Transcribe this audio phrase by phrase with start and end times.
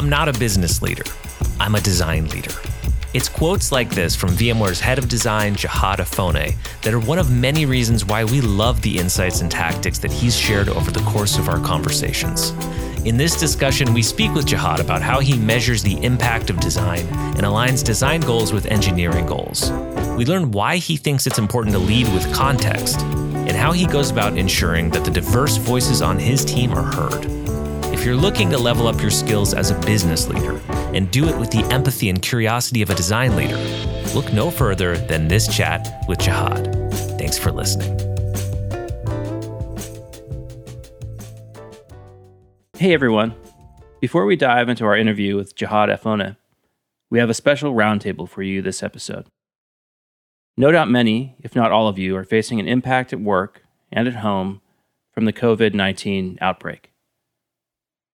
[0.00, 1.04] I'm not a business leader,
[1.60, 2.54] I'm a design leader.
[3.12, 7.30] It's quotes like this from VMware's head of design, Jehad Affoneh, that are one of
[7.30, 11.36] many reasons why we love the insights and tactics that he's shared over the course
[11.36, 12.52] of our conversations.
[13.04, 17.06] In this discussion, we speak with Jehad about how he measures the impact of design
[17.36, 19.70] and aligns design goals with engineering goals.
[20.16, 24.10] We learn why he thinks it's important to lead with context and how he goes
[24.10, 27.39] about ensuring that the diverse voices on his team are heard.
[28.00, 30.58] If you're looking to level up your skills as a business leader
[30.94, 33.58] and do it with the empathy and curiosity of a design leader,
[34.14, 36.94] look no further than this chat with Jehad.
[37.18, 37.98] Thanks for listening.
[42.78, 43.34] Hey everyone.
[44.00, 46.38] Before we dive into our interview with Jehad Affoneh,
[47.10, 49.26] we have a special roundtable for you this episode.
[50.56, 53.62] No doubt many, if not all of you, are facing an impact at work
[53.92, 54.62] and at home
[55.12, 56.89] from the COVID 19 outbreak.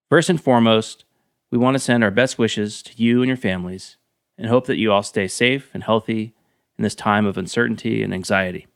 [0.09, 1.05] First and foremost,
[1.51, 3.97] we want to send our best wishes to you and your families
[4.39, 6.33] and hope that you all stay safe and healthy
[6.79, 8.69] in this time of uncertainty and anxiety.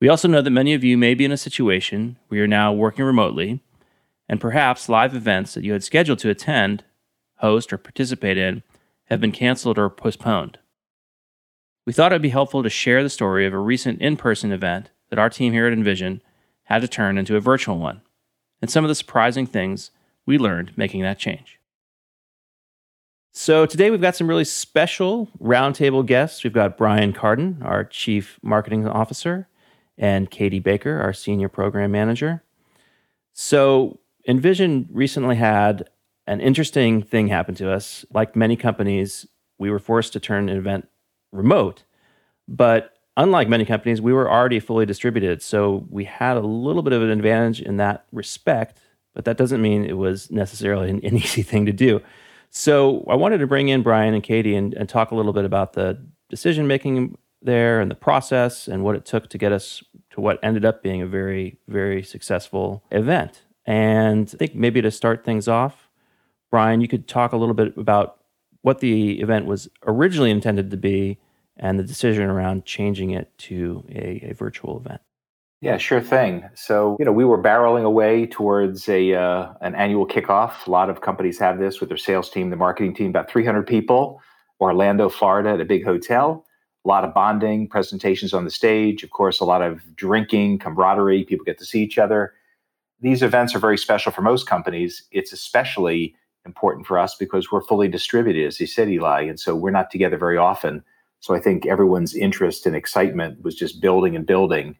[0.00, 2.72] We also know that many of you may be in a situation where you're now
[2.72, 3.60] working remotely,
[4.28, 6.84] and perhaps live events that you had scheduled to attend,
[7.36, 8.62] host, or participate in
[9.06, 10.58] have been canceled or postponed.
[11.84, 14.52] We thought it would be helpful to share the story of a recent in person
[14.52, 16.20] event that our team here at InVision
[16.64, 18.00] had to turn into a virtual one,
[18.62, 19.90] and some of the surprising things
[20.28, 21.58] we learned making that change.
[23.32, 26.44] So, today we've got some really special roundtable guests.
[26.44, 29.48] We've got Brian Carden, our Chief Marketing Officer,
[29.96, 32.42] and Katie Baker, our Senior Program Manager.
[33.32, 35.88] So, InVision recently had
[36.26, 38.04] an interesting thing happen to us.
[38.12, 40.88] Like many companies, we were forced to turn an event
[41.32, 41.84] remote.
[42.46, 45.40] But unlike many companies, we were already fully distributed.
[45.40, 48.78] So we had a little bit of an advantage in that respect,
[49.14, 52.00] but that doesn't mean it was necessarily an, an easy thing to do.
[52.50, 55.44] So I wanted to bring in Brian and Katie and, and talk a little bit
[55.44, 59.82] about the decision making there and the process and what it took to get us
[60.10, 63.42] to what ended up being a very, very successful event.
[63.66, 65.88] And I think maybe to start things off,
[66.50, 68.18] Brian, you could talk a little bit about
[68.62, 71.18] what the event was originally intended to be
[71.56, 75.00] and the decision around changing it to a, a virtual event.
[75.60, 76.48] Yeah, sure thing.
[76.54, 80.66] So, you know, we were barreling away towards a uh, an annual kickoff.
[80.68, 83.66] A lot of companies have this with their sales team, the marketing team, about 300
[83.66, 84.20] people.
[84.60, 86.44] Orlando, Florida, at a big hotel.
[86.84, 89.02] A lot of bonding, presentations on the stage.
[89.02, 91.24] Of course, a lot of drinking, camaraderie.
[91.24, 92.34] People get to see each other.
[93.00, 95.04] These events are very special for most companies.
[95.10, 96.14] It's especially
[96.44, 99.22] important for us because we're fully distributed, as you said, Eli.
[99.22, 100.84] And so we're not together very often.
[101.20, 104.76] So I think everyone's interest and excitement was just building and building.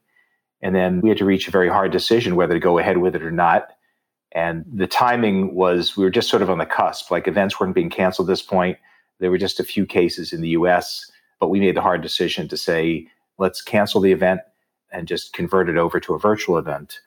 [0.60, 3.14] And then we had to reach a very hard decision whether to go ahead with
[3.14, 3.70] it or not.
[4.32, 7.10] And the timing was, we were just sort of on the cusp.
[7.10, 8.76] Like events weren't being canceled at this point.
[9.20, 11.10] There were just a few cases in the US,
[11.41, 13.08] but we made the hard decision to say,
[13.38, 14.41] let's cancel the event
[14.92, 17.00] and just convert it over to a virtual event.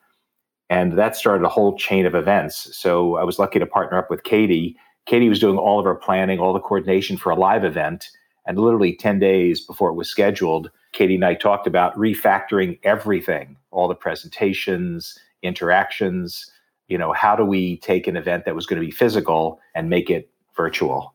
[0.70, 2.74] And that started a whole chain of events.
[2.76, 4.76] So I was lucky to partner up with Katie.
[5.06, 8.08] Katie was doing all of our planning, all the coordination for a live event.
[8.46, 13.56] And literally 10 days before it was scheduled, Katie and I talked about refactoring everything,
[13.70, 16.50] all the presentations, interactions.
[16.88, 19.88] You know, how do we take an event that was going to be physical and
[19.88, 21.14] make it virtual?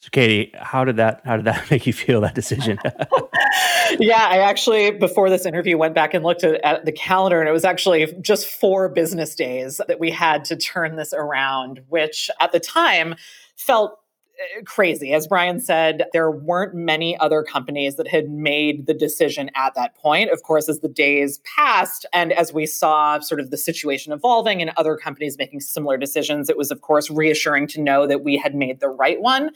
[0.00, 2.78] So Katie, how did that how did that make you feel that decision?
[3.98, 7.48] yeah, I actually before this interview went back and looked at, at, the calendar and
[7.48, 12.30] it was actually just 4 business days that we had to turn this around, which
[12.40, 13.14] at the time
[13.56, 13.99] felt
[14.40, 15.12] Uh, crazy.
[15.12, 19.94] As Brian said, there weren't many other companies that had made the decision at that
[19.96, 20.30] point.
[20.30, 24.62] Of course, as the days passed and as we saw sort of the situation evolving
[24.62, 28.36] and other companies making similar decisions, it was, of course, reassuring to know that we
[28.36, 29.50] had made the right one.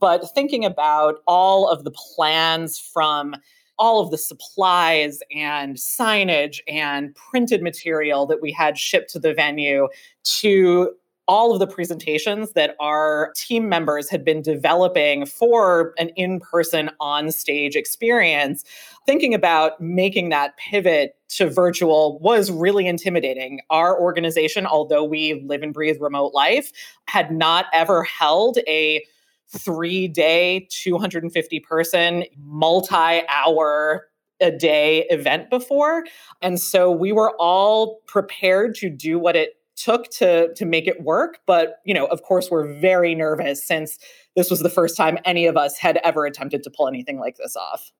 [0.00, 3.36] But thinking about all of the plans from
[3.78, 9.34] all of the supplies and signage and printed material that we had shipped to the
[9.34, 9.88] venue
[10.22, 10.92] to
[11.26, 16.90] all of the presentations that our team members had been developing for an in person
[17.00, 18.64] on stage experience,
[19.06, 23.60] thinking about making that pivot to virtual was really intimidating.
[23.70, 26.70] Our organization, although we live and breathe remote life,
[27.08, 29.04] had not ever held a
[29.48, 34.08] three day, 250 person, multi hour
[34.40, 36.04] a day event before.
[36.42, 41.02] And so we were all prepared to do what it took to to make it
[41.02, 43.98] work but you know of course we're very nervous since
[44.36, 47.36] this was the first time any of us had ever attempted to pull anything like
[47.36, 47.90] this off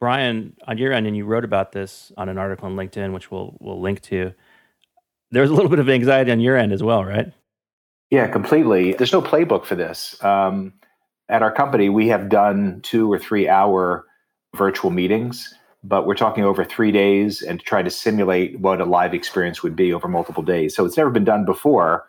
[0.00, 3.30] brian on your end and you wrote about this on an article on linkedin which
[3.30, 4.32] we'll we'll link to
[5.30, 7.32] there's a little bit of anxiety on your end as well right
[8.10, 8.92] Yeah, completely.
[8.92, 10.22] There's no playbook for this.
[10.22, 10.74] Um,
[11.28, 14.04] at our company, we have done two or three hour
[14.54, 15.52] virtual meetings,
[15.84, 19.62] but we're talking over three days and to try to simulate what a live experience
[19.62, 20.74] would be over multiple days.
[20.74, 22.06] So it's never been done before.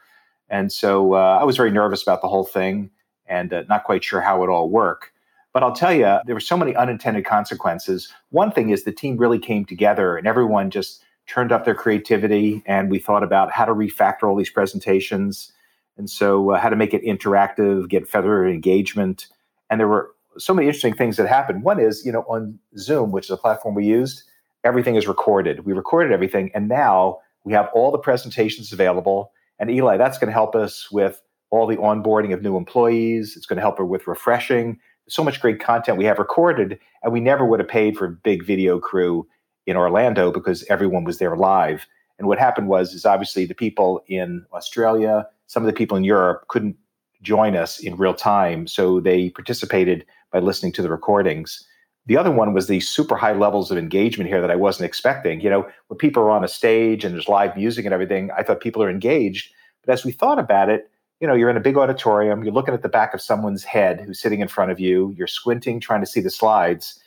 [0.50, 2.90] And so uh, I was very nervous about the whole thing
[3.28, 5.12] and uh, not quite sure how it all work.
[5.52, 8.12] But I'll tell you, there were so many unintended consequences.
[8.30, 12.64] One thing is the team really came together and everyone just turned up their creativity
[12.66, 15.52] and we thought about how to refactor all these presentations
[15.98, 19.28] and so, uh, how to make it interactive, get further engagement.
[19.70, 21.64] And there were so many interesting things that happened.
[21.64, 24.24] One is, you know, on Zoom, which is a platform we used,
[24.64, 25.66] everything is recorded.
[25.66, 29.32] We recorded everything, and now we have all the presentations available.
[29.60, 31.22] And Eli, that's going to help us with
[31.52, 33.38] all the onboarding of new employees.
[33.38, 34.80] It's going to help her with refreshing.
[35.08, 38.12] so much great content we have recorded, and we never would have paid for a
[38.12, 39.28] big video crew
[39.68, 41.86] in Orlando because everyone was there live.
[42.18, 46.04] And what happened was, is obviously the people in Australia, some of the people in
[46.04, 46.76] Europe couldn't
[47.22, 51.66] join us in real time, so they participated by listening to the recordings.
[52.08, 55.42] The other one was the super high levels of engagement here that I wasn't expecting.
[55.42, 58.44] You know, when people are on a stage and there's live music and everything, I
[58.44, 59.52] thought people are engaged.
[59.84, 60.90] But as we thought about it,
[61.20, 64.02] you know, you're in a big auditorium, you're looking at the back of someone's head
[64.02, 67.00] who's sitting in front of you, you're squinting, trying to see the slides.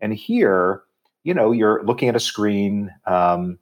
[0.00, 0.82] And here,
[1.24, 2.94] you know, you're looking at a screen.
[3.06, 3.58] Um,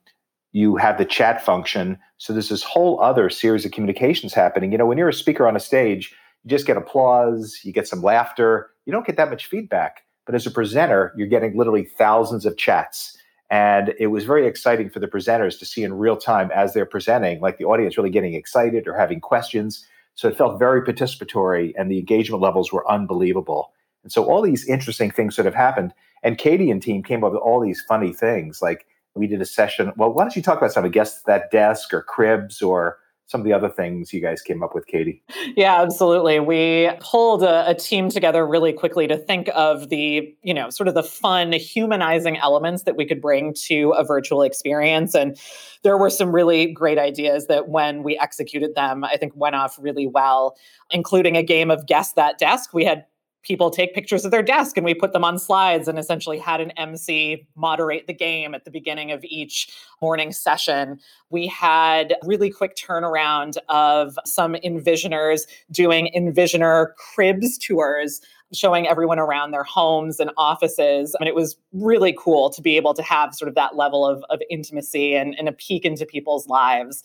[0.53, 1.99] you have the chat function.
[2.19, 4.71] So there's this whole other series of communications happening.
[4.71, 6.15] You know, when you're a speaker on a stage,
[6.45, 10.03] you just get applause, you get some laughter, you don't get that much feedback.
[10.27, 13.17] But as a presenter, you're getting literally thousands of chats.
[13.51, 16.87] And it was very exciting for the presenters to see in real time as they're
[16.87, 19.87] presenting, like the audience really getting excited or having questions.
[20.15, 23.73] So it felt very participatory and the engagement levels were unbelievable.
[24.03, 25.93] And so all these interesting things sort of happened.
[26.23, 29.47] And Katie and team came up with all these funny things like we did a
[29.47, 29.93] session.
[29.97, 30.85] Well, why don't you talk about some?
[30.85, 34.63] I guess that desk or cribs or some of the other things you guys came
[34.63, 35.23] up with, Katie.
[35.57, 36.41] Yeah, absolutely.
[36.41, 40.89] We pulled a, a, team together really quickly to think of the, you know, sort
[40.89, 45.15] of the fun, humanizing elements that we could bring to a virtual experience.
[45.15, 45.39] And
[45.83, 49.79] there were some really great ideas that when we executed them, I think went off
[49.81, 50.57] really well,
[50.91, 52.75] including a game of Guess That Desk.
[52.75, 53.07] We had
[53.45, 56.61] people take pictures of their desk and we put them on slides and essentially had
[56.61, 59.69] an MC moderate the game at the beginning of each
[60.03, 60.99] morning session.
[61.31, 68.21] We had a really quick turnaround of some envisioners doing envisioner cribs tours
[68.53, 71.17] showing everyone around their homes and offices.
[71.19, 74.25] And it was really cool to be able to have sort of that level of,
[74.31, 77.03] of intimacy and, and a peek into people's lives.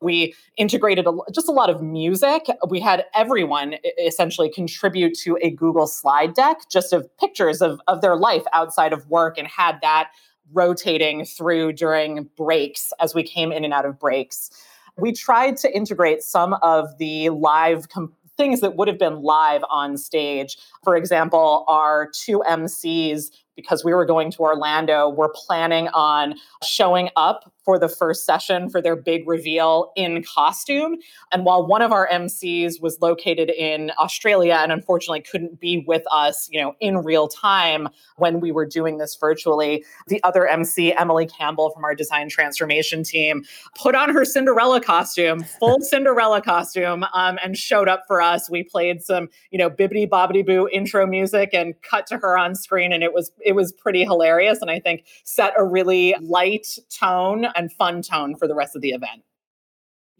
[0.00, 2.46] We integrated a, just a lot of music.
[2.68, 8.00] We had everyone essentially contribute to a Google slide deck just of pictures of, of
[8.00, 10.10] their life outside of work and had that
[10.52, 14.50] rotating through during breaks as we came in and out of breaks.
[14.96, 19.62] We tried to integrate some of the live com- things that would have been live
[19.70, 20.56] on stage.
[20.82, 23.30] For example, our two MCs
[23.62, 28.24] because we were going to Orlando, we were planning on showing up for the first
[28.24, 30.96] session for their big reveal in costume.
[31.30, 36.02] And while one of our MCs was located in Australia and unfortunately couldn't be with
[36.10, 40.92] us, you know, in real time when we were doing this virtually, the other MC,
[40.94, 43.44] Emily Campbell from our design transformation team,
[43.76, 48.50] put on her Cinderella costume, full Cinderella costume, um, and showed up for us.
[48.50, 52.54] We played some, you know, bibbity bobbity boo intro music and cut to her on
[52.54, 56.78] screen, and it was it was pretty hilarious and I think set a really light
[56.88, 59.22] tone and fun tone for the rest of the event.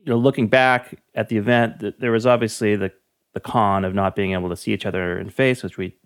[0.05, 2.93] You know, looking back at the event, there was obviously the
[3.33, 5.97] the con of not being able to see each other in face, which we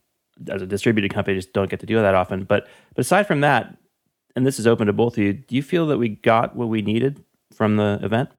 [0.50, 2.44] as a distributed company just don't get to do that often.
[2.44, 3.76] But but aside from that,
[4.36, 6.68] and this is open to both of you, do you feel that we got what
[6.68, 8.30] we needed from the event?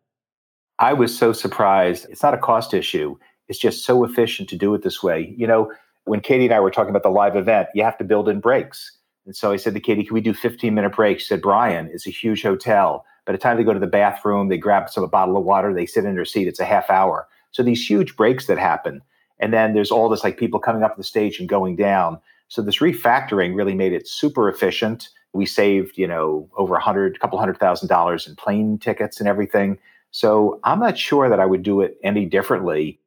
[0.78, 2.06] I was so surprised.
[2.10, 3.18] It's not a cost issue.
[3.48, 5.34] It's just so efficient to do it this way.
[5.38, 5.72] You know,
[6.06, 8.40] when Katie and I were talking about the live event, you have to build in
[8.40, 8.92] breaks.
[9.26, 11.24] And so I said to Katie, can we do 15 minute breaks?
[11.24, 13.06] She said, Brian, it's a huge hotel.
[13.26, 15.74] By the time they go to the bathroom, they grab some a bottle of water,
[15.74, 17.28] they sit in their seat, it's a half hour.
[17.52, 19.02] So these huge breaks that happen.
[19.40, 22.20] And then there's all this like people coming up the stage and going down.
[22.48, 25.10] So this refactoring really made it super efficient.
[25.34, 29.28] We saved, you know, over a hundred, couple hundred thousand dollars in plane tickets and
[29.28, 29.80] everything.
[30.12, 33.00] So I'm not sure that I would do it any differently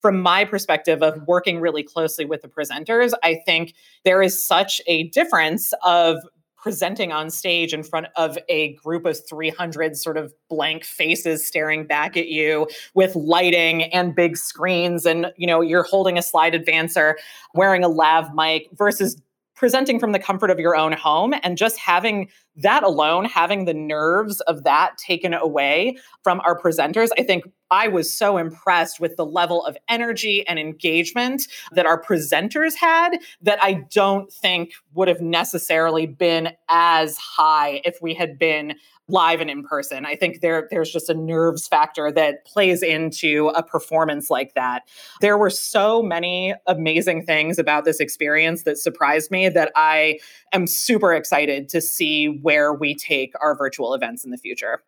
[0.00, 4.80] from my perspective of working really closely with the presenters, I think there is such
[4.86, 6.18] a difference of
[6.60, 11.86] presenting on stage in front of a group of 300 sort of blank faces staring
[11.86, 16.52] back at you with lighting and big screens and you know you're holding a slide
[16.52, 17.14] advancer
[17.54, 19.20] wearing a lav mic versus
[19.54, 23.74] presenting from the comfort of your own home and just having that alone having the
[23.74, 29.16] nerves of that taken away from our presenters i think I was so impressed with
[29.16, 35.08] the level of energy and engagement that our presenters had that I don't think would
[35.08, 38.74] have necessarily been as high if we had been
[39.10, 40.06] live and in person.
[40.06, 44.82] I think there there's just a nerves factor that plays into a performance like that.
[45.20, 50.20] There were so many amazing things about this experience that surprised me that I
[50.52, 54.82] am super excited to see where we take our virtual events in the future.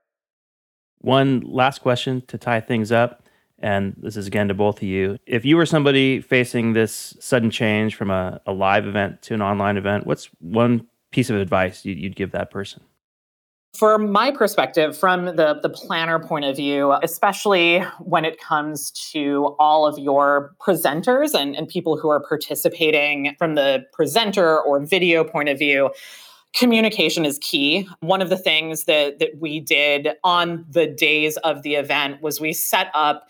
[1.03, 3.25] One last question to tie things up,
[3.59, 5.19] and this is again to both of you.
[5.27, 9.43] If you were somebody facing this sudden change from a, a live event to an
[9.43, 12.83] online event, what's one piece of advice you'd give that person?
[13.75, 19.57] From my perspective, from the, the planner point of view, especially when it comes to
[19.59, 25.25] all of your presenters and, and people who are participating from the presenter or video
[25.25, 25.91] point of view,
[26.55, 27.89] communication is key.
[28.01, 32.41] One of the things that, that we did on the days of the event was
[32.41, 33.29] we set up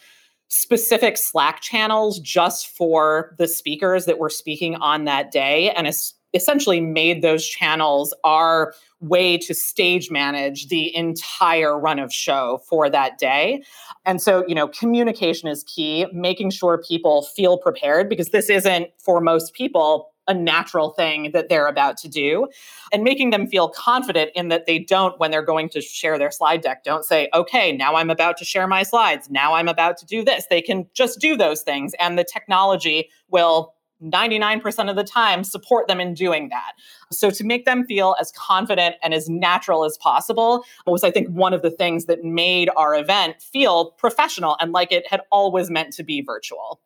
[0.48, 5.86] specific Slack channels just for the speakers that were speaking on that day and
[6.34, 12.88] essentially made those channels our way to stage manage the entire run of show for
[12.90, 13.62] that day.
[14.04, 18.88] And so, you know, communication is key, making sure people feel prepared because this isn't
[18.98, 22.48] for most people a natural thing that they're about to do
[22.92, 26.30] and making them feel confident in that they don't when they're going to share their
[26.30, 29.96] slide deck don't say okay now i'm about to share my slides now i'm about
[29.96, 34.96] to do this they can just do those things and the technology will 99% of
[34.96, 36.72] the time support them in doing that.
[37.10, 41.28] So to make them feel as confident and as natural as possible was I think
[41.28, 45.70] one of the things that made our event feel professional and like it had always
[45.70, 46.80] meant to be virtual.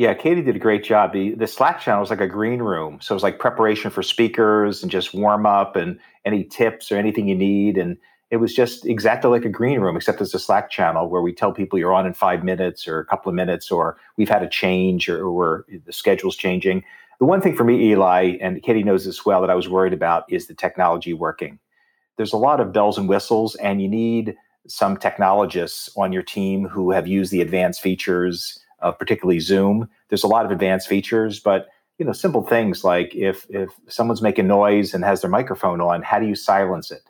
[0.00, 1.12] Yeah, Katie did a great job.
[1.12, 3.00] The the Slack channel was like a green room.
[3.02, 6.96] So it was like preparation for speakers and just warm up and any tips or
[6.96, 7.98] anything you need and
[8.30, 11.34] it was just exactly like a green room, except it's a Slack channel where we
[11.34, 14.42] tell people you're on in five minutes or a couple of minutes, or we've had
[14.42, 16.82] a change or, or the schedule's changing.
[17.18, 19.92] The one thing for me, Eli, and Katie knows this well, that I was worried
[19.92, 21.58] about is the technology working.
[22.16, 24.34] There's a lot of bells and whistles, and you need
[24.66, 29.88] some technologists on your team who have used the advanced features of particularly Zoom.
[30.08, 31.68] There's a lot of advanced features, but
[31.98, 36.02] you know, simple things like if if someone's making noise and has their microphone on,
[36.02, 37.02] how do you silence it?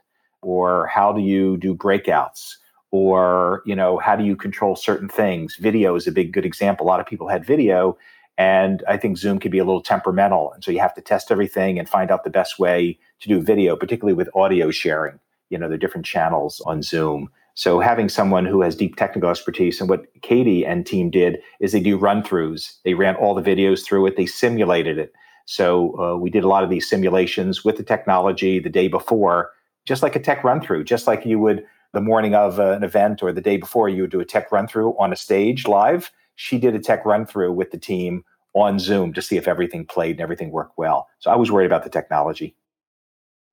[0.42, 2.56] or how do you do breakouts
[2.90, 6.86] or you know how do you control certain things video is a big good example
[6.86, 7.96] a lot of people had video
[8.38, 11.30] and i think zoom can be a little temperamental and so you have to test
[11.30, 15.18] everything and find out the best way to do video particularly with audio sharing
[15.50, 19.80] you know the different channels on zoom so having someone who has deep technical expertise
[19.80, 23.42] and what katie and team did is they do run throughs they ran all the
[23.42, 25.12] videos through it they simulated it
[25.46, 29.50] so uh, we did a lot of these simulations with the technology the day before
[29.86, 32.84] just like a tech run through, just like you would the morning of uh, an
[32.84, 35.66] event or the day before you would do a tech run through on a stage
[35.66, 36.12] live.
[36.36, 39.84] She did a tech run through with the team on Zoom to see if everything
[39.84, 41.08] played and everything worked well.
[41.18, 42.54] So I was worried about the technology.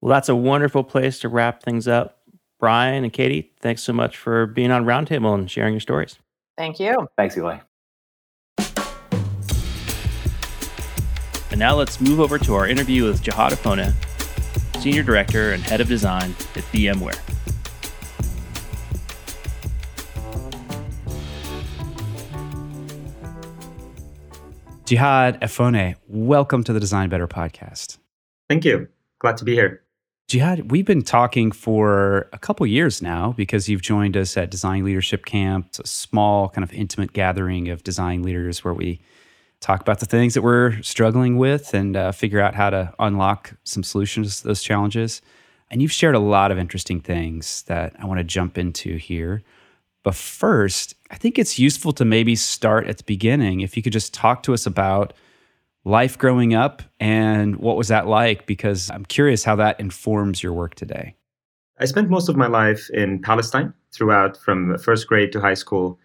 [0.02, 2.17] Well, that's a wonderful place to wrap things up.
[2.60, 6.18] Brian and Katie, thanks so much for being on Roundtable and sharing your stories.
[6.58, 7.08] Thank you.
[7.16, 7.60] Thanks, Eli.
[11.52, 13.94] And now let's move over to our interview with Jehad Affoneh,
[14.82, 17.18] Senior Director and Head of Design at VMware.
[24.86, 27.98] Jehad Affoneh, welcome to the Design Better podcast.
[28.50, 28.88] Thank you.
[29.20, 29.84] Glad to be here.
[30.28, 34.84] Jehad, we've been talking for a couple years now because you've joined us at Design
[34.84, 35.68] Leadership Camp.
[35.68, 39.00] It's a small, kind of intimate gathering of design leaders where we
[39.62, 43.54] talk about the things that we're struggling with and uh, figure out how to unlock
[43.64, 45.22] some solutions to those challenges.
[45.72, 49.44] And you've shared a lot of interesting things that I want to jump into here.
[50.04, 53.62] But first, I think it's useful to maybe start at the beginning.
[53.62, 55.14] If you could just talk to us about
[55.88, 58.46] life growing up and what was that like?
[58.46, 61.16] Because I'm curious how that informs your work today.
[61.80, 65.98] I spent most of my life in Palestine throughout from first grade to high school.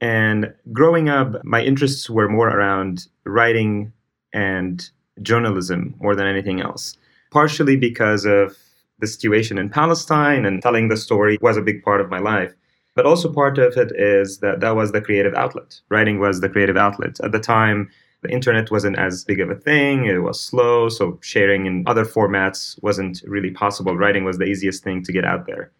[0.00, 3.92] And growing up, my interests were more around writing
[4.32, 4.88] and
[5.20, 6.96] journalism more than anything else.
[7.30, 8.56] Partially because of
[9.00, 12.54] the situation in Palestine and telling the story was a big part of my life.
[12.94, 15.80] But also part of it is that that was the creative outlet.
[15.90, 17.20] Writing was the creative outlet.
[17.22, 17.90] At the time,
[18.22, 20.06] the internet wasn't as big of a thing.
[20.06, 23.96] It was slow, so sharing in other formats wasn't really possible.
[23.96, 25.72] Writing was the easiest thing to get out there.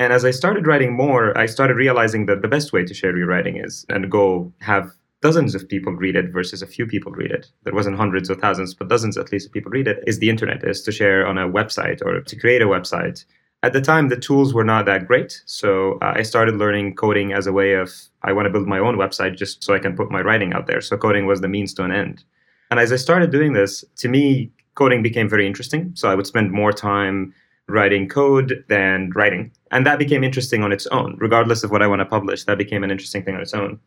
[0.00, 3.16] And as I started writing more, I started realizing that the best way to share
[3.16, 7.12] your writing is and go have dozens of people read it versus a few people
[7.12, 7.46] read it.
[7.64, 10.30] There wasn't hundreds or thousands, but dozens at least of people read it, is the
[10.30, 13.24] internet, is to share on a website or to create a website
[13.64, 15.42] At the time, the tools were not that great.
[15.46, 18.78] So uh, I started learning coding as a way of, I want to build my
[18.78, 20.80] own website just so I can put my writing out there.
[20.80, 22.22] So coding was the means to an end.
[22.70, 25.90] And as I started doing this, to me, coding became very interesting.
[25.94, 27.34] So I would spend more time
[27.66, 29.50] writing code than writing.
[29.72, 32.44] And that became interesting on its own, regardless of what I want to publish.
[32.44, 33.80] That became an interesting thing on its own.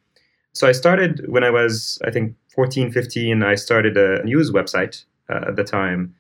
[0.54, 3.42] So I started when I was, I think, 14, 15.
[3.42, 6.14] I started a news website uh, at the time.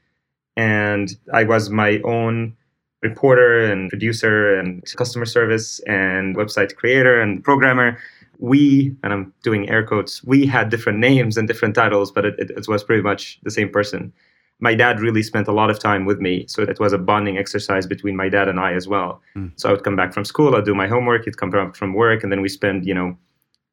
[0.56, 2.56] And I was my own
[3.02, 7.98] reporter and producer and customer service and website creator and programmer.
[8.40, 12.36] We, and I'm doing air quotes, we had different names and different titles, but it,
[12.40, 14.12] it, was pretty much the same person.
[14.60, 16.46] My dad really spent a lot of time with me.
[16.48, 19.22] So it was a bonding exercise between my dad and I as well.
[19.36, 19.52] Mm.
[19.58, 21.94] So I would come back from school, I'd do my homework, he'd come back from
[21.94, 23.18] work, and then we spend, you know,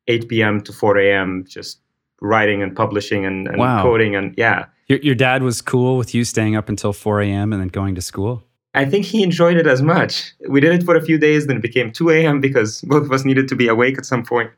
[0.07, 0.61] 8 p.m.
[0.63, 1.45] to 4 a.m.
[1.47, 1.81] just
[2.21, 3.83] writing and publishing and, and wow.
[3.83, 4.17] coding.
[4.17, 4.67] And yeah.
[4.87, 7.53] Your, your dad was cool with you staying up until 4 a.m.
[7.53, 8.48] and then going to school?
[8.75, 10.33] I think he enjoyed it as much.
[10.49, 12.41] We did it for a few days, then it became 2 a.m.
[12.41, 14.51] because both of us needed to be awake at some point.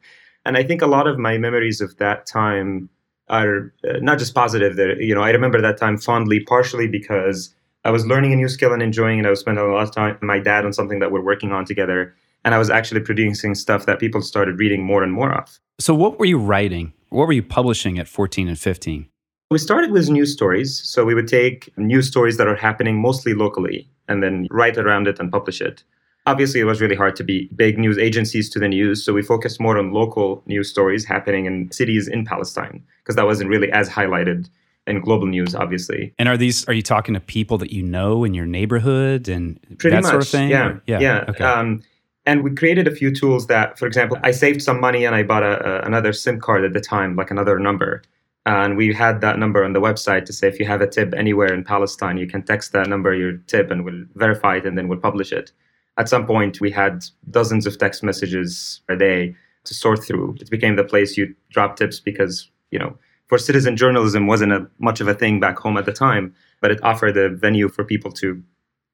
[0.44, 2.88] And I think a lot of my memories of that time
[3.28, 4.76] are uh, not just positive.
[4.76, 8.48] That you know, I remember that time fondly, partially because I was learning a new
[8.48, 9.26] skill and enjoying it.
[9.26, 11.52] I was spending a lot of time with my dad on something that we're working
[11.52, 12.14] on together,
[12.44, 15.60] and I was actually producing stuff that people started reading more and more of.
[15.78, 16.94] So, what were you writing?
[17.10, 19.08] What were you publishing at 14 and 15?
[19.50, 20.80] We started with news stories.
[20.84, 25.08] So we would take news stories that are happening mostly locally and then write around
[25.08, 25.82] it and publish it.
[26.26, 29.02] Obviously, it was really hard to be big news agencies to the news.
[29.02, 33.24] So we focused more on local news stories happening in cities in Palestine because that
[33.24, 34.50] wasn't really as highlighted
[34.86, 36.12] in global news, obviously.
[36.18, 39.58] And are these, are you talking to people that you know in your neighborhood and
[39.78, 40.50] Pretty that much, sort of thing?
[40.50, 40.66] Yeah.
[40.66, 40.82] Or?
[40.86, 41.00] Yeah.
[41.00, 41.24] yeah.
[41.28, 41.44] Okay.
[41.44, 41.82] Um,
[42.26, 45.22] and we created a few tools that, for example, I saved some money and I
[45.22, 48.02] bought a, a, another SIM card at the time, like another number.
[48.46, 51.12] And we had that number on the website to say if you have a tip
[51.14, 54.78] anywhere in Palestine, you can text that number your tip and we'll verify it and
[54.78, 55.52] then we'll publish it.
[55.98, 60.36] At some point, we had dozens of text messages a day to sort through.
[60.40, 64.66] It became the place you drop tips because, you know, for citizen journalism wasn't a,
[64.78, 67.84] much of a thing back home at the time, but it offered a venue for
[67.84, 68.42] people to,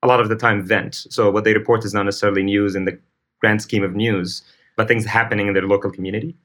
[0.03, 1.07] a lot of the time, vent.
[1.09, 2.99] So what they report is not necessarily news in the
[3.41, 4.43] grand scheme of news,
[4.77, 6.37] but things happening in their local community.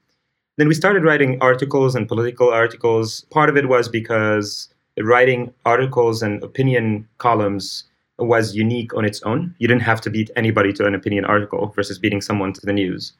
[0.58, 3.22] Then we started writing articles and political articles.
[3.30, 7.84] Part of it was because writing articles and opinion columns
[8.18, 9.54] was unique on its own.
[9.58, 12.72] You didn't have to beat anybody to an opinion article versus beating someone to the
[12.72, 13.14] news.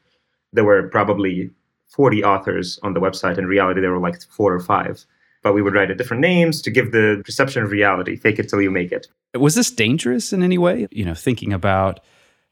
[0.53, 1.49] There were probably
[1.89, 3.37] 40 authors on the website.
[3.37, 5.05] In reality, there were like four or five.
[5.41, 8.15] But we would write at different names to give the perception of reality.
[8.15, 9.07] Fake it till you make it.
[9.33, 10.87] Was this dangerous in any way?
[10.91, 11.99] You know, thinking about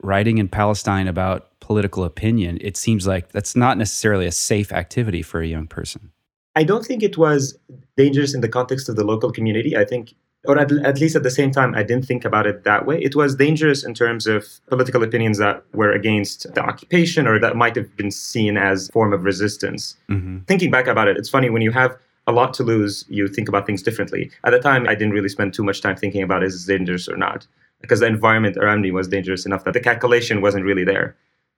[0.01, 5.21] writing in Palestine about political opinion, it seems like that's not necessarily a safe activity
[5.21, 6.11] for a young person.
[6.55, 7.57] I don't think it was
[7.95, 9.77] dangerous in the context of the local community.
[9.77, 10.13] I think,
[10.45, 13.01] or at, at, least at the same time, I didn't think about it that way.
[13.01, 17.55] It was dangerous in terms of political opinions that were against the occupation or that
[17.55, 19.95] might have been seen as a form of resistance.
[20.09, 20.39] Mm-hmm.
[20.39, 23.47] Thinking back about it, it's funny when you have a lot to lose, you think
[23.47, 24.29] about things differently.
[24.43, 27.07] At the time, I didn't really spend too much time thinking about is it dangerous
[27.07, 27.47] or not
[27.81, 31.15] because the environment around me was dangerous enough that the calculation wasn't really there.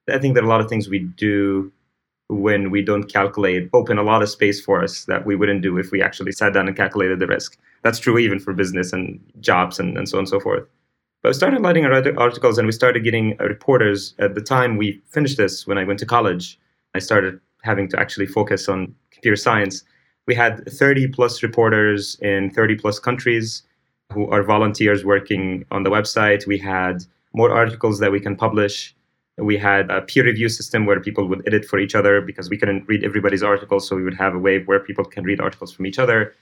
[0.09, 1.71] I think that a lot of things we do
[2.29, 5.77] when we don't calculate open a lot of space for us that we wouldn't do
[5.77, 7.57] if we actually sat down and calculated the risk.
[7.83, 10.67] That's true even for business and jobs and, and so on and so forth.
[11.21, 14.13] But we started writing articles and we started getting uh, reporters.
[14.19, 16.59] At the time we finished this, when I went to college,
[16.95, 19.83] I started having to actually focus on computer science.
[20.27, 23.63] We had 30 plus reporters in 30 plus countries
[24.13, 26.47] who are volunteers working on the website.
[26.47, 28.95] We had more articles that we can publish
[29.38, 32.58] we had a peer review system where people would edit for each other because we
[32.58, 33.88] couldn't read everybody's articles.
[33.88, 36.34] So we would have a way where people can read articles from each other.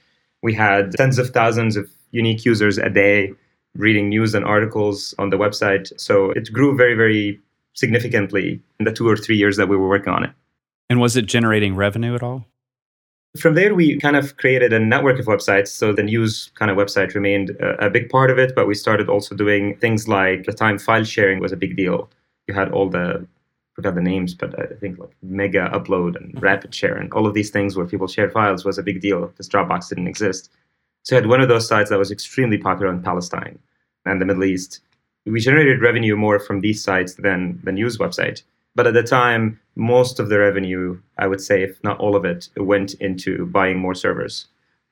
[0.42, 3.32] We had tens of thousands of unique users a day
[3.74, 5.98] reading news and articles on the website.
[5.98, 7.40] So it grew very, very
[7.72, 10.30] significantly in the two or three years that we were working on it.
[10.90, 12.44] And was it generating revenue at all?
[13.38, 15.68] From there, we kind of created a network of websites.
[15.68, 18.74] So the news kind of website remained a, a big part of it, but we
[18.74, 22.10] started also doing things like the time file sharing was a big deal
[22.46, 23.26] you had all the
[23.74, 26.44] forgot the names, but I think like Megaupload and mm-hmm.
[26.44, 29.48] RapidShare and all of these things where people shared files was a big deal because
[29.48, 30.50] Dropbox didn't exist.
[31.04, 33.58] So I had one of those sites that was extremely popular in Palestine
[34.04, 34.80] and the Middle East.
[35.24, 38.42] We generated revenue more from these sites than the news website.
[38.74, 42.24] But at the time, most of the revenue, I would say, if not all of
[42.24, 44.46] it, went into buying more servers.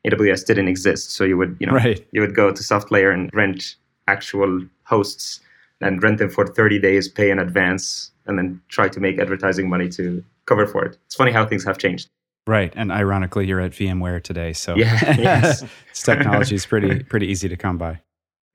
[0.06, 2.06] AWS didn't exist, so you would, you know, right.
[2.12, 3.76] you would go to SoftLayer and rent
[4.08, 5.40] actual hosts
[5.80, 9.68] and rent them for 30 days, pay in advance, and then try to make advertising
[9.68, 10.96] money to cover for it.
[11.06, 12.08] It's funny how things have changed.
[12.46, 15.64] Right, and ironically, you're at VMware today, so yeah, yes.
[15.92, 18.00] technology is pretty pretty easy to come by.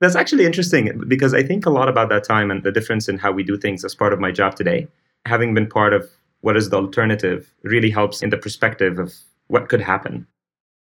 [0.00, 3.16] That's actually interesting because I think a lot about that time and the difference in
[3.16, 4.88] how we do things as part of my job today.
[5.26, 6.08] Having been part of
[6.40, 9.14] what is the alternative really helps in the perspective of
[9.48, 10.26] what could happen.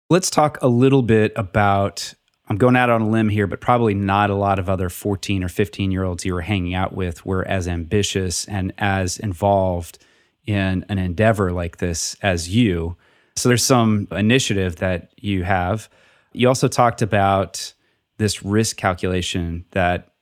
[0.09, 2.13] Let's talk a little bit about.
[2.49, 5.43] I'm going out on a limb here, but probably not a lot of other 14
[5.43, 9.99] or 15 year olds you were hanging out with were as ambitious and as involved
[10.45, 12.95] in an endeavor like this as you.
[13.35, 15.89] So there's some initiative that you have.
[16.31, 17.73] You also talked about
[18.17, 20.13] this risk calculation that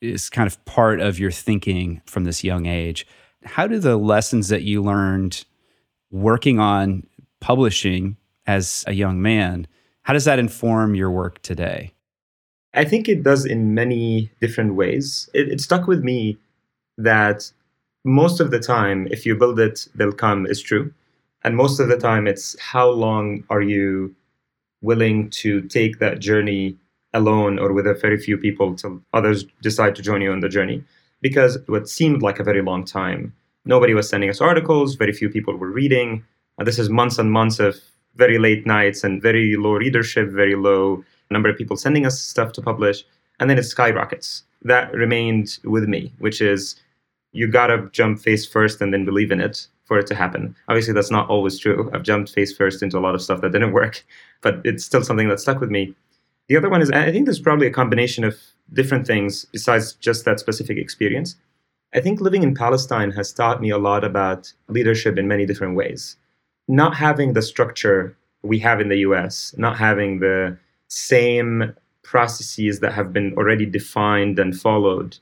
[0.00, 3.06] is kind of part of your thinking from this young age.
[3.44, 5.44] How do the lessons that you learned
[6.10, 7.06] working on
[7.40, 9.66] publishing as a young man,
[10.02, 11.92] how does that inform your work today?
[12.74, 15.28] I think it does in many different ways.
[15.34, 16.36] It, it, stuck with me
[16.98, 17.50] that
[18.04, 20.92] most of the time, if you build it, they'll come is true.
[21.42, 24.14] And most of the time, it's how long are you
[24.82, 26.76] willing to take that journey
[27.12, 30.48] alone or with a very few people till others decide to join you on the
[30.48, 30.84] journey?
[31.20, 35.28] Because what seemed like a very long time, nobody was sending us articles, very few
[35.28, 36.24] people were reading.
[36.58, 37.76] And this is months and months of
[38.16, 42.52] very late nights and very low readership, very low number of people sending us stuff
[42.52, 43.04] to publish.
[43.38, 44.42] And then it skyrockets.
[44.62, 46.76] That remained with me, which is
[47.32, 50.54] you gotta jump face first and then believe in it for it to happen.
[50.68, 51.90] Obviously, that's not always true.
[51.92, 54.04] I've jumped face first into a lot of stuff that didn't work,
[54.40, 55.94] but it's still something that stuck with me.
[56.50, 58.36] The other one is I think there's probably a combination of
[58.72, 61.36] different things besides just that specific experience.
[61.94, 65.76] I think living in Palestine has taught me a lot about leadership in many different
[65.76, 66.16] ways.
[66.66, 70.58] Not having the structure we have in the US, not having the
[70.88, 75.18] same processes that have been already defined and followed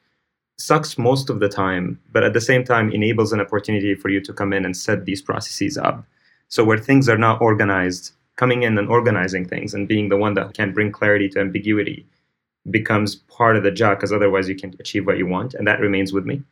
[0.57, 4.23] sucks most of the time, but at the same time enables an opportunity for you
[4.23, 6.07] to come in and set these processes up.
[6.49, 10.35] So where things are not organized, coming in and organizing things and being the one
[10.35, 12.07] that can bring clarity to ambiguity
[12.71, 15.55] becomes part of the job because otherwise you can't achieve what you want.
[15.55, 16.43] And that remains with me.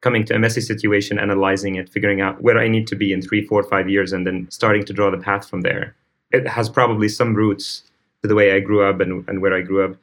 [0.00, 3.22] Coming to a messy situation, analyzing it, figuring out where I need to be in
[3.22, 5.94] three, four, five years, and then starting to draw the path from there.
[6.32, 7.82] It has probably some roots
[8.22, 9.96] to the way I grew up and, and where I grew up.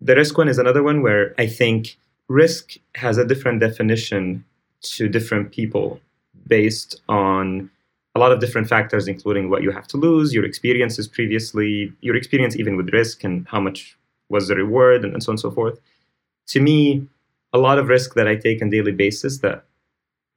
[0.00, 1.96] The risk one is another one where I think
[2.28, 4.44] risk has a different definition
[4.82, 6.00] to different people
[6.48, 7.70] based on
[8.14, 12.16] a lot of different factors, including what you have to lose, your experiences previously, your
[12.16, 13.96] experience even with risk, and how much
[14.28, 15.80] was the reward, and, and so on and so forth.
[16.48, 17.06] To me,
[17.52, 19.64] a lot of risk that I take on daily basis that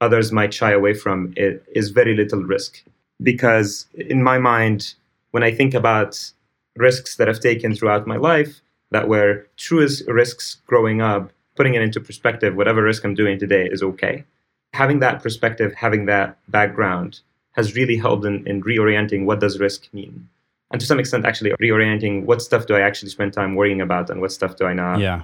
[0.01, 2.83] others might shy away from is very little risk.
[3.21, 4.95] Because in my mind,
[5.31, 6.31] when I think about
[6.75, 8.61] risks that I've taken throughout my life
[8.91, 13.67] that were truest risks growing up, putting it into perspective, whatever risk I'm doing today
[13.71, 14.25] is okay.
[14.73, 17.21] Having that perspective, having that background
[17.55, 20.27] has really helped in, in reorienting what does risk mean.
[20.71, 24.09] And to some extent, actually reorienting what stuff do I actually spend time worrying about
[24.09, 24.99] and what stuff do I not.
[24.99, 25.21] Yeah.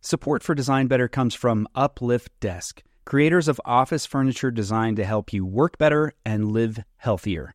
[0.00, 5.32] Support for Design Better comes from Uplift Desk, creators of office furniture designed to help
[5.32, 7.54] you work better and live healthier.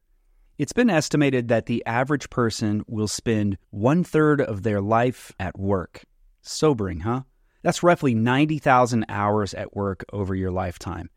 [0.58, 5.58] It's been estimated that the average person will spend one third of their life at
[5.58, 6.04] work.
[6.42, 7.22] Sobering, huh?
[7.62, 11.10] That's roughly 90,000 hours at work over your lifetime.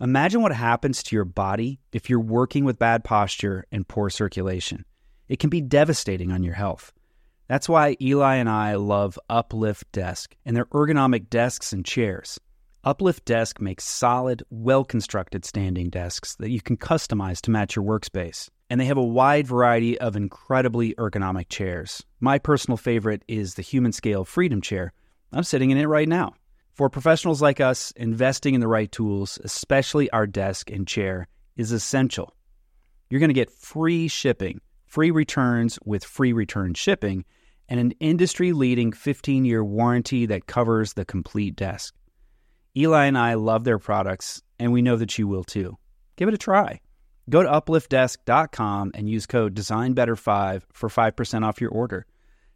[0.00, 4.84] Imagine what happens to your body if you're working with bad posture and poor circulation.
[5.28, 6.92] It can be devastating on your health.
[7.48, 12.38] That's why Eli and I love Uplift Desk and their ergonomic desks and chairs.
[12.84, 17.84] Uplift Desk makes solid, well constructed standing desks that you can customize to match your
[17.84, 18.48] workspace.
[18.70, 22.04] And they have a wide variety of incredibly ergonomic chairs.
[22.20, 24.92] My personal favorite is the Humanscale Freedom Chair.
[25.32, 26.34] I'm sitting in it right now.
[26.78, 31.72] For professionals like us, investing in the right tools, especially our desk and chair, is
[31.72, 32.36] essential.
[33.10, 37.24] You're going to get free shipping, free returns with free return shipping,
[37.68, 41.96] and an industry leading 15 year warranty that covers the complete desk.
[42.76, 45.76] Eli and I love their products, and we know that you will too.
[46.14, 46.80] Give it a try.
[47.28, 52.06] Go to upliftdesk.com and use code DesignBetter5 for 5% off your order.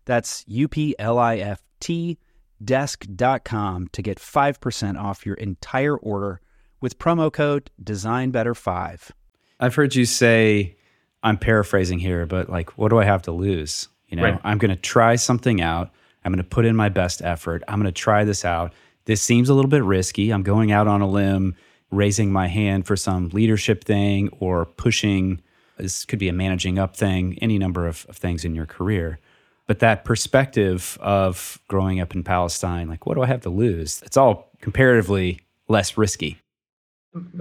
[0.04, 2.18] That's U P L I F T
[2.64, 6.40] desk.com to get 5% off your entire order
[6.81, 9.11] with promo code DesignBetter5.
[9.61, 10.77] I've heard you say,
[11.22, 13.88] I'm paraphrasing here, but like, what do I have to lose?
[14.09, 14.40] You know, right.
[14.44, 15.90] I'm going to try something out.
[16.25, 17.62] I'm going to put in my best effort.
[17.68, 18.72] I'm going to try this out.
[19.05, 20.31] This seems a little bit risky.
[20.31, 21.57] I'm going out on a limb,
[21.90, 25.40] raising my hand for some leadership thing or pushing.
[25.79, 29.18] This could be a managing up thing, any number of, of things in your career.
[29.66, 34.03] But that perspective of growing up in Palestine, like, what do I have to lose?
[34.05, 36.38] It's all comparatively less risky.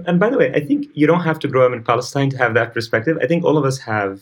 [0.06, 2.38] And by the way, I think you don't have to grow up in Palestine to
[2.38, 3.18] have that perspective.
[3.20, 4.20] I think all of us have.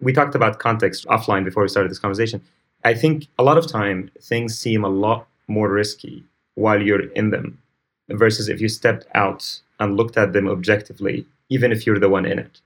[0.00, 2.40] We talked about context offline before we started this conversation.
[2.84, 7.30] I think a lot of time things seem a lot more risky while you're in
[7.30, 7.58] them
[8.08, 12.26] versus if you stepped out and looked at them objectively, even if you're the one
[12.26, 12.60] in it.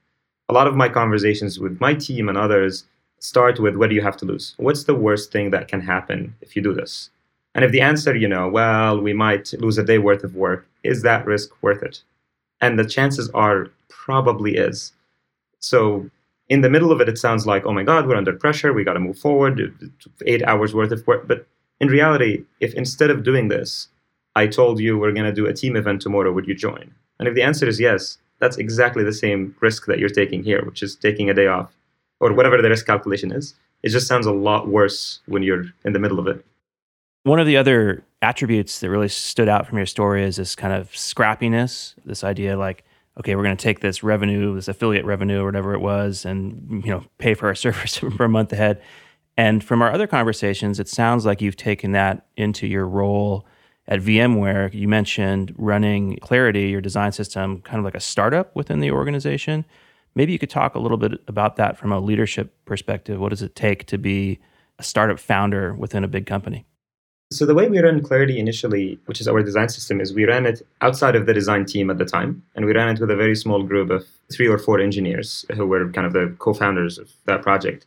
[0.48, 2.84] A lot of my conversations with my team and others
[3.22, 4.54] start with what do you have to lose?
[4.56, 7.08] What's the worst thing that can happen if you do this?
[7.54, 10.66] And if the answer, you know, well, we might lose a day worth of work,
[10.82, 12.02] is that risk worth it?
[12.60, 14.92] And the chances are probably is.
[15.60, 16.10] So
[16.48, 18.72] in the middle of it, it sounds like, oh my God, we're under pressure.
[18.72, 19.92] We got to move forward.
[20.26, 21.28] Eight hours worth of work.
[21.28, 21.46] But
[21.80, 23.88] in reality, if instead of doing this,
[24.34, 26.92] I told you we're going to do a team event tomorrow, would you join?
[27.20, 30.64] And if the answer is yes, that's exactly the same risk that you're taking here,
[30.64, 31.72] which is taking a day off
[32.22, 33.54] or whatever the risk calculation is.
[33.82, 36.46] It just sounds a lot worse when you're in the middle of it.
[37.24, 40.72] One of the other attributes that really stood out from your story is this kind
[40.72, 42.84] of scrappiness, this idea like,
[43.18, 46.82] okay, we're going to take this revenue, this affiliate revenue or whatever it was, and
[46.84, 48.80] you know, pay for our service for a month ahead.
[49.36, 53.46] And from our other conversations, it sounds like you've taken that into your role
[53.88, 54.72] at VMware.
[54.72, 59.64] You mentioned running Clarity, your design system, kind of like a startup within the organization.
[60.14, 63.18] Maybe you could talk a little bit about that from a leadership perspective.
[63.18, 64.38] What does it take to be
[64.78, 66.66] a startup founder within a big company?
[67.32, 70.44] So the way we ran Clarity initially, which is our design system, is we ran
[70.44, 73.16] it outside of the design team at the time, and we ran it with a
[73.16, 77.10] very small group of three or four engineers who were kind of the co-founders of
[77.24, 77.86] that project.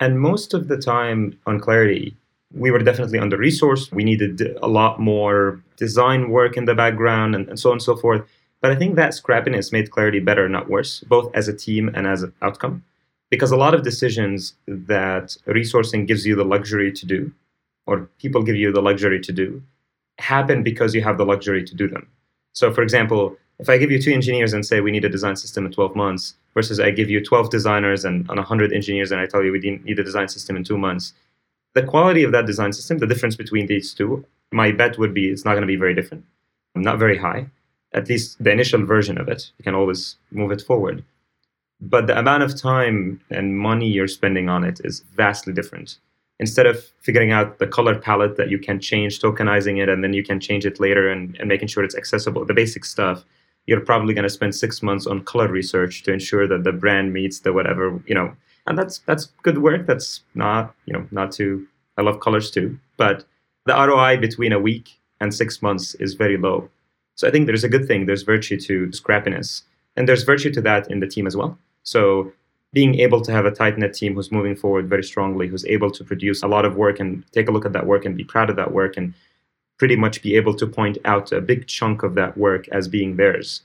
[0.00, 2.16] And most of the time on Clarity,
[2.52, 3.92] we were definitely under resourced.
[3.92, 7.82] We needed a lot more design work in the background and, and so on and
[7.82, 8.22] so forth.
[8.60, 12.06] But I think that scrappiness made Clarity better, not worse, both as a team and
[12.06, 12.84] as an outcome.
[13.30, 17.32] Because a lot of decisions that resourcing gives you the luxury to do
[17.86, 19.62] or people give you the luxury to do
[20.18, 22.06] happen because you have the luxury to do them.
[22.52, 25.36] So, for example, if I give you two engineers and say we need a design
[25.36, 29.20] system in 12 months, versus I give you 12 designers and, and 100 engineers and
[29.20, 31.12] I tell you we need a design system in two months,
[31.74, 35.28] the quality of that design system, the difference between these two, my bet would be
[35.28, 36.24] it's not going to be very different,
[36.74, 37.46] not very high.
[37.92, 41.04] At least the initial version of it, you can always move it forward.
[41.80, 45.98] But the amount of time and money you're spending on it is vastly different
[46.40, 50.14] instead of figuring out the color palette that you can change, tokenizing it, and then
[50.14, 53.24] you can change it later and, and making sure it's accessible, the basic stuff,
[53.66, 57.12] you're probably going to spend six months on color research to ensure that the brand
[57.12, 58.34] meets the whatever, you know,
[58.66, 59.86] and that's that's good work.
[59.86, 61.66] That's not, you know, not too
[61.98, 62.78] I love colors too.
[62.96, 63.24] But
[63.66, 66.70] the ROI between a week and six months is very low.
[67.20, 68.06] So I think there's a good thing.
[68.06, 69.64] There's virtue to scrappiness.
[69.94, 71.58] And there's virtue to that in the team as well.
[71.82, 72.32] So
[72.72, 75.90] being able to have a tight knit team who's moving forward very strongly, who's able
[75.90, 78.24] to produce a lot of work and take a look at that work and be
[78.24, 79.12] proud of that work and
[79.76, 83.16] pretty much be able to point out a big chunk of that work as being
[83.16, 83.60] theirs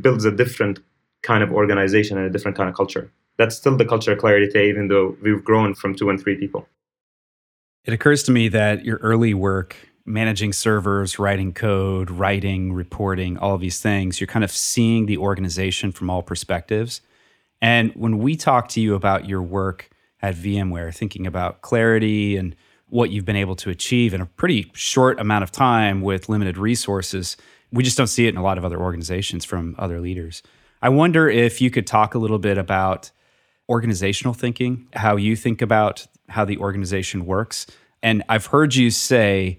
[0.00, 0.78] builds a different
[1.22, 3.10] kind of organization and a different kind of culture.
[3.38, 6.68] That's still the culture of Clarity even though we've grown from two and three people.
[7.84, 9.74] It occurs to me that your early work
[10.10, 15.18] managing servers, writing code, writing, reporting, all of these things, you're kind of seeing the
[15.18, 17.00] organization from all perspectives.
[17.62, 19.90] And when we talk to you about your work
[20.22, 22.56] at VMware, thinking about clarity and
[22.88, 26.58] what you've been able to achieve in a pretty short amount of time with limited
[26.58, 27.36] resources,
[27.72, 30.42] we just don't see it in a lot of other organizations from other leaders.
[30.82, 33.10] I wonder if you could talk a little bit about
[33.68, 37.66] organizational thinking, how you think about how the organization works.
[38.02, 39.58] And I've heard you say,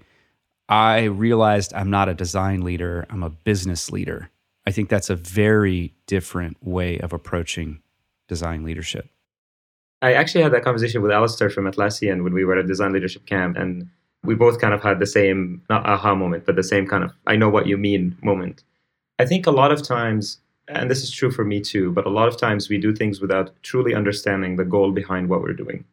[0.72, 4.30] I realized I'm not a design leader, I'm a business leader.
[4.66, 7.82] I think that's a very different way of approaching
[8.26, 9.06] design leadership?
[10.00, 13.26] I actually had that conversation with Alistair from Atlassian when we were at Design Leadership
[13.26, 13.86] Camp, and
[14.24, 17.12] we both kind of had the same, not aha moment, but the same kind of,
[17.26, 18.64] I know what you mean moment.
[19.18, 22.10] I think a lot of times, and this is true for me too, but a
[22.18, 25.84] lot of times we do things without truly understanding the goal behind what we're doing.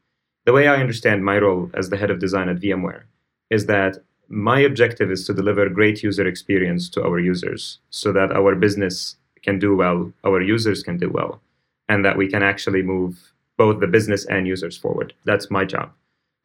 [0.45, 3.03] The way I understand my role as the head of design at VMware
[3.49, 3.97] is that
[4.29, 9.15] my objective is to deliver great user experience to our users so that our business
[9.41, 11.41] can do well, our users can do well
[11.87, 15.13] and that we can actually move both the business and users forward.
[15.25, 15.91] That's my job.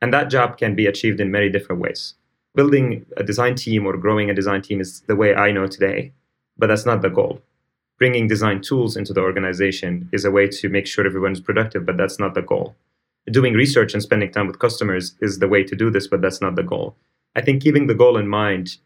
[0.00, 2.14] And that job can be achieved in many different ways.
[2.54, 6.12] Building a design team or growing a design team is the way I know today,
[6.56, 7.42] but that's not the goal.
[7.98, 11.96] Bringing design tools into the organization is a way to make sure everyone's productive, but
[11.96, 12.74] that's not the goal.
[13.30, 16.40] Doing research and spending time with customers is the way to do this, but that's
[16.40, 16.96] not the goal.
[17.36, 18.76] I think keeping the goal in mind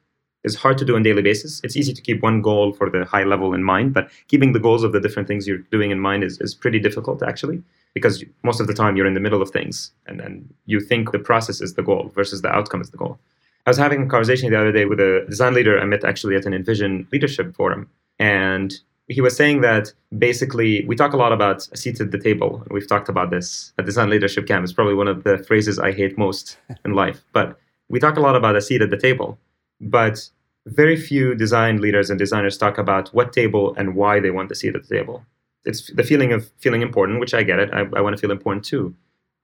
[0.45, 1.61] is hard to do on a daily basis.
[1.65, 4.61] It's easy to keep one goal for the high level in mind, but keeping the
[4.61, 7.63] goals of the different things you're doing in mind is, is pretty difficult actually,
[7.95, 11.13] because most of the time you're in the middle of things and then you think
[11.13, 13.19] the process is the goal versus the outcome is the goal.
[13.67, 16.37] I was having a conversation the other day with a design leader I met actually
[16.37, 17.91] at an InVision leadership forum.
[18.19, 18.73] And
[19.09, 22.65] he was saying that basically we talk a lot about a seat at the table.
[22.71, 24.65] We've talked about this at design leadership camp.
[24.65, 27.23] It's probably one of the phrases I hate most in life.
[27.33, 29.39] But we talk a lot about a seat at the table,
[29.81, 30.29] but
[30.67, 34.55] very few design leaders and designers talk about what table and why they want the
[34.55, 35.25] seat at the table.
[35.65, 37.71] It's the feeling of feeling important, which I get it.
[37.73, 38.95] I, I want to feel important too.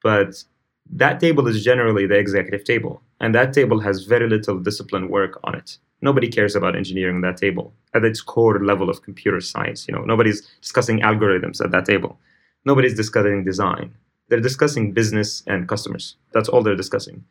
[0.03, 0.45] But
[0.91, 5.41] that table is generally the executive table, and that table has very little discipline work
[5.45, 5.79] on it.
[6.03, 9.89] Nobody cares about engineering that table at its core level of computer science.
[9.89, 12.19] You know, nobody's discussing algorithms at that table.
[12.67, 13.95] Nobody's discussing design.
[14.29, 16.17] They're discussing business and customers.
[16.33, 17.25] That's all they're discussing.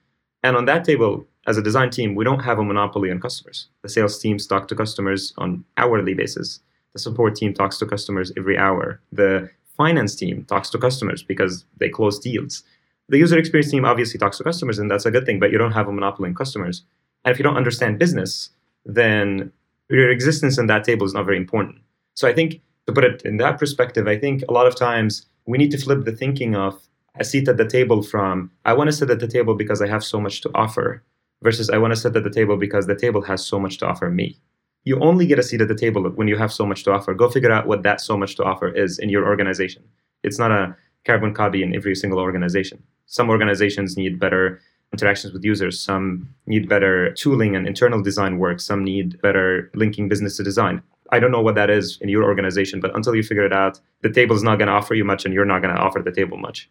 [0.44, 3.68] And on that table, as a design team, we don't have a monopoly on customers.
[3.82, 6.60] The sales teams talk to customers on hourly basis.
[6.94, 9.02] The support team talks to customers every hour.
[9.12, 12.64] The finance team talks to customers because they close deals.
[13.10, 15.58] The user experience team obviously talks to customers, and that's a good thing, but you
[15.58, 16.84] don't have a monopoly on customers.
[17.26, 18.50] And if you don't understand business,
[18.86, 19.52] then
[19.90, 21.78] your existence in that table is not very important.
[22.16, 25.26] So I think to put it in that perspective, I think a lot of times
[25.46, 26.80] we need to flip the thinking of
[27.16, 29.88] a seat at the table from I want to sit at the table because I
[29.88, 31.04] have so much to offer
[31.42, 33.88] versus I want to sit at the table because the table has so much to
[33.88, 34.40] offer me.
[34.86, 37.14] You only get a seat at the table when you have so much to offer.
[37.14, 39.84] Go figure out what that so much to offer is in your organization.
[40.24, 42.82] It's not a carbon copy in every single organization.
[43.06, 44.60] Some organizations need better
[44.92, 45.80] interactions with users.
[45.80, 48.60] Some need better tooling and internal design work.
[48.60, 50.82] Some need better linking business to design.
[51.12, 53.80] I don't know what that is in your organization, but until you figure it out,
[54.02, 56.00] the table is not going to offer you much and you're not going to offer
[56.00, 56.70] the table much.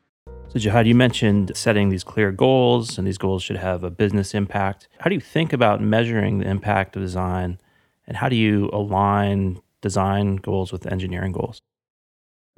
[0.52, 4.34] So, Jehad, you mentioned setting these clear goals, and these goals should have a business
[4.34, 4.86] impact.
[4.98, 7.58] How do you think about measuring the impact of design,
[8.06, 11.62] and how do you align design goals with engineering goals?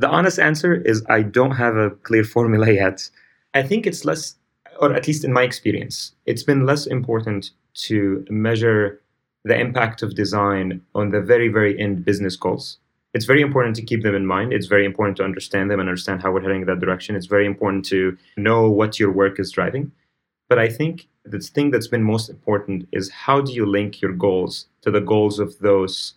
[0.01, 3.09] The honest answer is I don't have a clear formula yet.
[3.55, 4.35] I think it's less,
[4.81, 7.53] or at least in my experience, it's been less important
[7.87, 9.01] to measure
[9.45, 12.79] the impact of design on the very, very end business goals.
[13.15, 14.53] It's very important to keep them in mind.
[14.53, 17.15] It's very important to understand them and understand how we're heading in that direction.
[17.15, 19.93] It's very important to know what your work is driving.
[20.49, 24.13] But I think the thing that's been most important is how do you link your
[24.13, 26.15] goals to the goals of those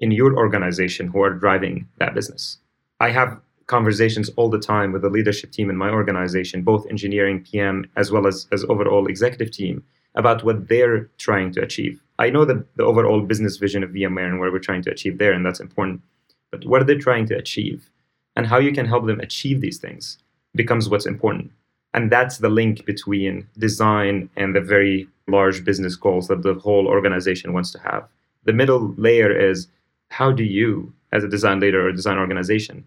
[0.00, 2.58] in your organization who are driving that business?
[2.98, 7.44] I have conversations all the time with the leadership team in my organization, both engineering,
[7.44, 12.02] PM, as well as, as overall executive team, about what they're trying to achieve.
[12.18, 15.18] I know the, the overall business vision of VMware and where we're trying to achieve
[15.18, 16.02] there, and that's important.
[16.52, 17.90] But what are they trying to achieve?
[18.36, 20.18] And how you can help them achieve these things
[20.54, 21.50] becomes what's important.
[21.94, 26.86] And that's the link between design and the very large business goals that the whole
[26.86, 28.06] organization wants to have.
[28.44, 29.68] The middle layer is
[30.10, 32.86] how do you, as a design leader or design organization,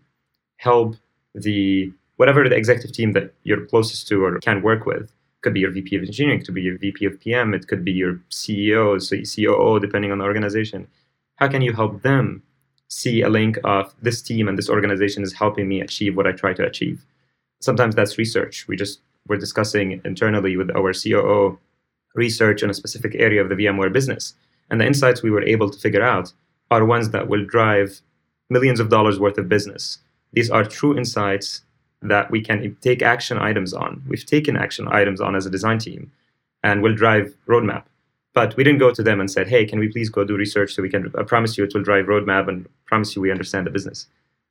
[0.58, 0.96] help
[1.34, 5.60] the whatever the executive team that you're closest to or can work with could be
[5.60, 9.00] your VP of engineering, could be your VP of PM, it could be your CEO,
[9.02, 10.88] so COO, depending on the organization.
[11.36, 12.42] How can you help them
[12.90, 16.32] see a link of this team and this organization is helping me achieve what I
[16.32, 17.06] try to achieve?
[17.62, 18.68] Sometimes that's research.
[18.68, 21.58] We just we're discussing internally with our COO
[22.14, 24.36] research on a specific area of the VMware business.
[24.70, 26.32] And the insights we were able to figure out
[26.72, 28.02] are ones that will drive
[28.50, 30.00] millions of dollars worth of business.
[30.34, 31.62] These are true insights
[32.02, 34.04] that we can take action items on.
[34.08, 36.12] We've taken action items on as a design team
[36.64, 37.84] and will drive roadmap.
[38.36, 40.76] But we didn't go to them and said, hey, can we please go do research
[40.76, 43.66] so we can I promise you it will drive roadmap and promise you we understand
[43.66, 44.06] the business.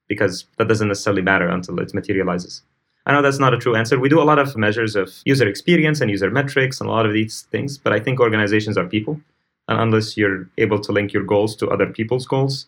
[0.09, 2.63] Because that doesn't necessarily matter until it materializes.
[3.07, 3.99] I know that's not a true answer.
[3.99, 7.07] We do a lot of measures of user experience and user metrics and a lot
[7.07, 9.21] of these things, but I think organizations are people.
[9.69, 12.67] And unless you're able to link your goals to other people's goals,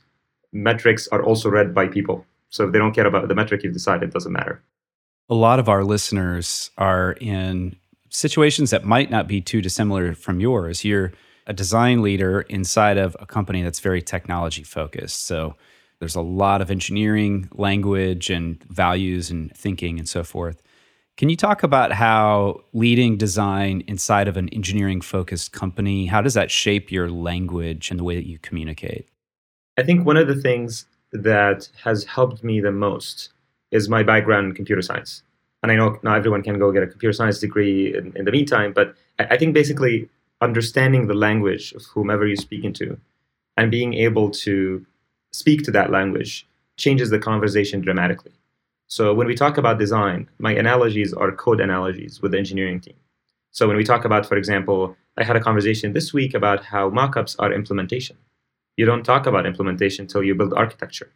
[0.52, 2.26] metrics are also read by people.
[2.50, 4.62] So if they don't care about the metric you've decided, it doesn't matter.
[5.29, 7.76] A lot of our listeners are in
[8.09, 10.85] situations that might not be too dissimilar from yours.
[10.85, 11.12] You're
[11.47, 15.27] a design leader inside of a company that's very technology focused.
[15.27, 15.55] So
[16.01, 20.62] there's a lot of engineering language and values and thinking and so forth.
[21.16, 26.35] Can you talk about how leading design inside of an engineering focused company, how does
[26.35, 29.09] that shape your language and the way that you communicate?
[29.79, 33.31] I think one of the things that has helped me the most
[33.71, 35.23] is my background in computer science.
[35.62, 38.33] And I know not everyone can go get a computer science degree in, in the
[38.33, 40.09] meantime, but I think basically
[40.40, 42.99] understanding the language of whomever you're speaking to
[43.57, 44.85] and being able to
[45.33, 48.33] speak to that language changes the conversation dramatically.
[48.87, 52.97] So when we talk about design, my analogies are code analogies with the engineering team.
[53.51, 56.91] So when we talk about, for example, I had a conversation this week about how
[56.91, 58.16] mockups are implementation.
[58.76, 61.11] You don't talk about implementation until you build architecture.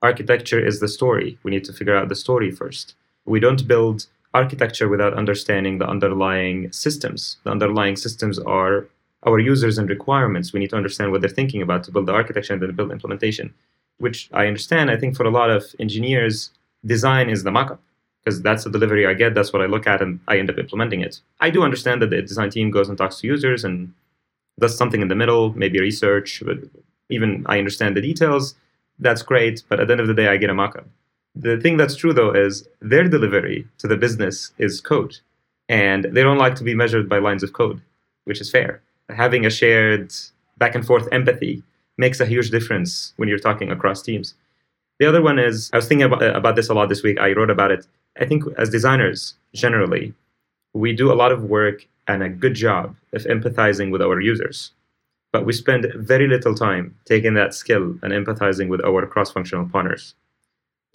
[0.00, 1.38] Architecture is the story.
[1.42, 2.94] We need to figure out the story first.
[3.30, 7.36] We don't build architecture without understanding the underlying systems.
[7.44, 8.88] The underlying systems are
[9.22, 10.52] our users and requirements.
[10.52, 12.90] We need to understand what they're thinking about to build the architecture and then build
[12.90, 13.54] implementation,
[13.98, 14.90] which I understand.
[14.90, 16.50] I think for a lot of engineers,
[16.84, 17.78] design is the mockup.
[18.20, 19.34] because that's the delivery I get.
[19.34, 21.20] That's what I look at, and I end up implementing it.
[21.40, 23.94] I do understand that the design team goes and talks to users and
[24.58, 26.58] does something in the middle, maybe research, but
[27.08, 28.54] even I understand the details.
[28.98, 30.86] That's great, but at the end of the day, I get a mockup.
[31.34, 35.18] The thing that's true though is their delivery to the business is code,
[35.68, 37.80] and they don't like to be measured by lines of code,
[38.24, 38.82] which is fair.
[39.08, 40.12] Having a shared
[40.58, 41.62] back and forth empathy
[41.96, 44.34] makes a huge difference when you're talking across teams.
[44.98, 47.18] The other one is I was thinking about, uh, about this a lot this week.
[47.18, 47.86] I wrote about it.
[48.20, 50.14] I think as designers, generally,
[50.74, 54.72] we do a lot of work and a good job of empathizing with our users.
[55.32, 59.68] But we spend very little time taking that skill and empathizing with our cross functional
[59.68, 60.14] partners.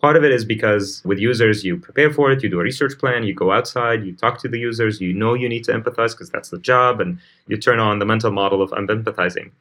[0.02, 2.98] Part of it is because with users, you prepare for it, you do a research
[3.00, 6.12] plan, you go outside, you talk to the users, you know you need to empathize
[6.12, 7.18] because that's the job, and
[7.48, 9.52] you turn on the mental model of I'm empathizing.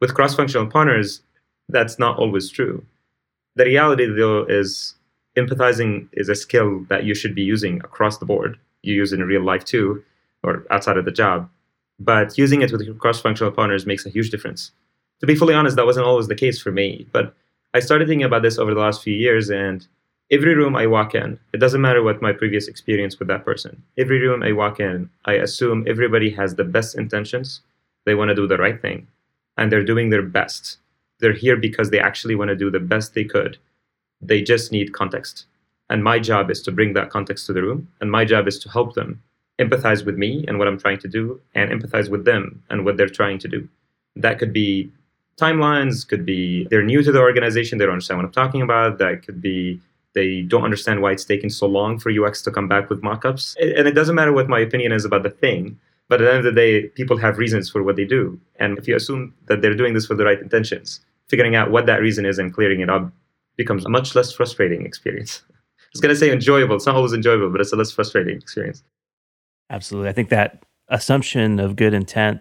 [0.00, 1.22] With cross functional partners,
[1.68, 2.84] that's not always true.
[3.56, 4.94] The reality, though, is
[5.36, 8.58] empathizing is a skill that you should be using across the board.
[8.82, 10.02] You use in real life too,
[10.42, 11.48] or outside of the job.
[11.98, 14.72] But using it with cross functional partners makes a huge difference.
[15.20, 17.06] To be fully honest, that wasn't always the case for me.
[17.12, 17.34] But
[17.74, 19.86] I started thinking about this over the last few years, and
[20.30, 23.82] every room I walk in, it doesn't matter what my previous experience with that person.
[23.96, 27.62] Every room I walk in, I assume everybody has the best intentions.
[28.04, 29.06] They want to do the right thing,
[29.56, 30.78] and they're doing their best.
[31.20, 33.56] They're here because they actually want to do the best they could.
[34.20, 35.46] They just need context.
[35.88, 38.58] And my job is to bring that context to the room, and my job is
[38.60, 39.22] to help them
[39.58, 42.98] empathize with me and what I'm trying to do, and empathize with them and what
[42.98, 43.66] they're trying to do.
[44.14, 44.90] That could be
[45.38, 48.98] timelines, could be they're new to the organization, they don't understand what I'm talking about.
[48.98, 49.80] That could be
[50.14, 53.56] they don't understand why it's taking so long for UX to come back with mockups.
[53.60, 55.78] And it doesn't matter what my opinion is about the thing,
[56.08, 58.38] but at the end of the day, people have reasons for what they do.
[58.56, 61.86] And if you assume that they're doing this for the right intentions, figuring out what
[61.86, 63.10] that reason is and clearing it up
[63.56, 65.42] becomes a much less frustrating experience.
[65.50, 66.76] I was going to say enjoyable.
[66.76, 68.82] It's not always enjoyable, but it's a less frustrating experience.
[69.70, 70.10] Absolutely.
[70.10, 72.40] I think that assumption of good intent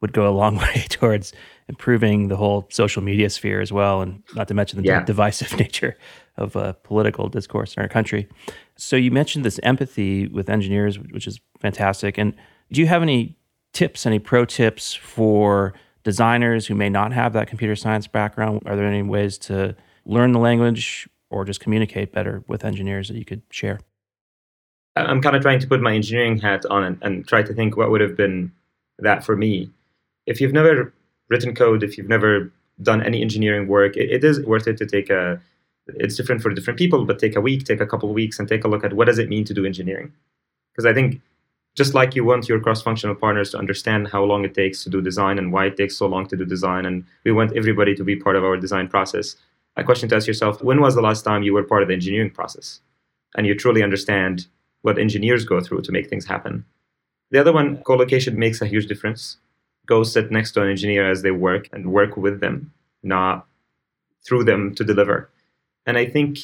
[0.00, 1.32] would go a long way towards
[1.68, 5.04] improving the whole social media sphere as well, and not to mention the yeah.
[5.04, 5.96] divisive nature
[6.36, 8.28] of uh, political discourse in our country.
[8.76, 12.18] So you mentioned this empathy with engineers, which is fantastic.
[12.18, 12.34] And
[12.72, 13.36] do you have any
[13.72, 18.62] tips, any pro tips for designers who may not have that computer science background?
[18.66, 19.76] Are there any ways to
[20.06, 23.80] learn the language or just communicate better with engineers that you could share?
[24.96, 27.76] I'm kind of trying to put my engineering hat on and, and try to think
[27.76, 28.52] what would have been
[28.98, 29.70] that for me.
[30.30, 30.92] If you've never
[31.28, 34.86] written code, if you've never done any engineering work, it, it is worth it to
[34.86, 35.40] take a.
[36.04, 38.48] It's different for different people, but take a week, take a couple of weeks, and
[38.48, 40.12] take a look at what does it mean to do engineering.
[40.70, 41.20] Because I think
[41.74, 45.00] just like you want your cross-functional partners to understand how long it takes to do
[45.00, 48.04] design and why it takes so long to do design, and we want everybody to
[48.04, 49.34] be part of our design process.
[49.76, 51.94] A question to ask yourself: When was the last time you were part of the
[51.94, 52.80] engineering process,
[53.36, 54.46] and you truly understand
[54.82, 56.64] what engineers go through to make things happen?
[57.32, 59.36] The other one, co-location makes a huge difference.
[59.90, 62.72] Go sit next to an engineer as they work and work with them,
[63.02, 63.46] not
[64.26, 65.28] through them to deliver.
[65.84, 66.38] And I think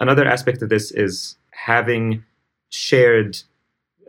[0.00, 2.24] another aspect of this is having
[2.70, 3.42] shared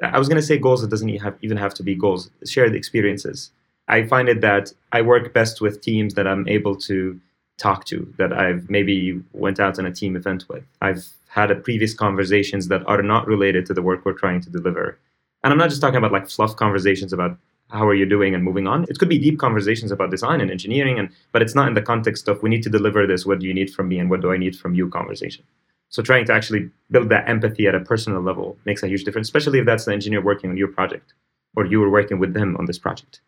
[0.03, 0.83] I was going to say goals.
[0.83, 1.09] It doesn't
[1.41, 2.29] even have to be goals.
[2.45, 3.51] Shared experiences.
[3.87, 7.19] I find it that I work best with teams that I'm able to
[7.57, 10.63] talk to, that I've maybe went out on a team event with.
[10.81, 14.49] I've had a previous conversations that are not related to the work we're trying to
[14.49, 14.97] deliver.
[15.43, 17.37] And I'm not just talking about like fluff conversations about
[17.75, 18.85] how are you doing and moving on.
[18.89, 21.81] It could be deep conversations about design and engineering, and but it's not in the
[21.81, 23.25] context of we need to deliver this.
[23.25, 24.89] What do you need from me, and what do I need from you?
[24.89, 25.43] Conversation.
[25.89, 29.27] So trying to actually build that empathy at a personal level makes a huge difference,
[29.27, 31.13] especially if that's the engineer working on your project
[31.55, 33.21] or you were working with them on this project.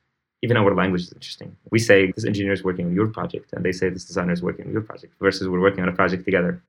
[0.43, 1.55] Even our language is interesting.
[1.71, 4.43] We say this engineer is working on your project, and they say this designer is
[4.43, 6.61] working on your project versus we're working on a project together.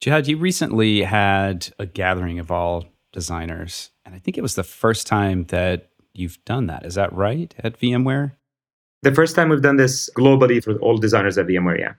[0.00, 4.62] Jehad, you recently had a gathering of all designers, and I think it was the
[4.62, 6.84] first time that you've done that.
[6.84, 8.32] Is that right at VMware?
[9.02, 11.92] The first time we've done this globally for all designers at VMware, yeah.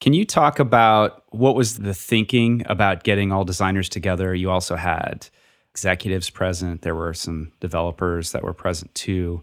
[0.00, 4.34] Can you talk about what was the thinking about getting all designers together?
[4.34, 5.28] You also had
[5.70, 9.42] executives present, there were some developers that were present too.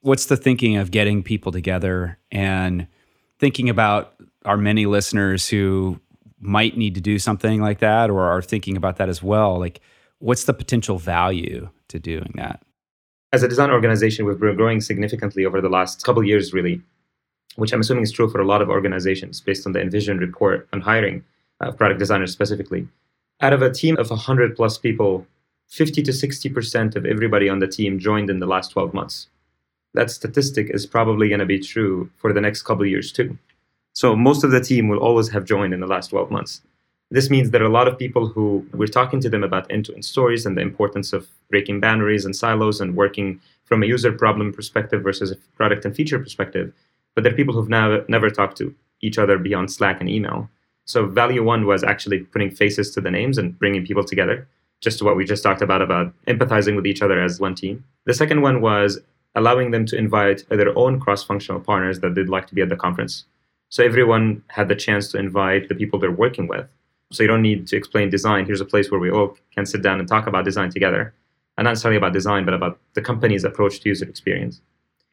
[0.00, 2.88] What's the thinking of getting people together and
[3.38, 4.14] thinking about
[4.44, 6.00] our many listeners who
[6.40, 9.58] might need to do something like that or are thinking about that as well?
[9.58, 9.80] Like,
[10.18, 12.62] what's the potential value to doing that?
[13.32, 16.82] As a design organization, we've been growing significantly over the last couple years, really
[17.58, 20.68] which I'm assuming is true for a lot of organizations based on the InVision report
[20.72, 21.24] on hiring
[21.60, 22.86] uh, product designers specifically.
[23.40, 25.26] Out of a team of 100 plus people,
[25.66, 29.26] 50 to 60% of everybody on the team joined in the last 12 months.
[29.94, 33.36] That statistic is probably going to be true for the next couple years too.
[33.92, 36.62] So most of the team will always have joined in the last 12 months.
[37.10, 39.86] This means there are a lot of people who we're talking to them about end
[39.86, 43.86] to end stories and the importance of breaking boundaries and silos and working from a
[43.86, 46.72] user problem perspective versus a product and feature perspective.
[47.14, 50.50] But there are people who've now never talked to each other beyond Slack and email.
[50.84, 54.46] So value one was actually putting faces to the names and bringing people together,
[54.80, 57.84] just to what we just talked about, about empathizing with each other as one team.
[58.04, 58.98] The second one was
[59.34, 62.76] allowing them to invite their own cross-functional partners that they'd like to be at the
[62.76, 63.24] conference.
[63.70, 66.66] So everyone had the chance to invite the people they're working with.
[67.10, 68.44] So you don't need to explain design.
[68.44, 71.14] Here's a place where we all can sit down and talk about design together.
[71.56, 74.60] And not necessarily about design, but about the company's approach to user experience.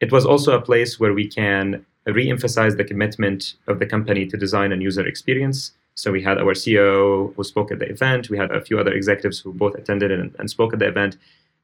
[0.00, 4.36] It was also a place where we can re-emphasize the commitment of the company to
[4.36, 5.72] design and user experience.
[5.94, 8.28] So we had our CEO who spoke at the event.
[8.28, 11.16] We had a few other executives who both attended and, and spoke at the event.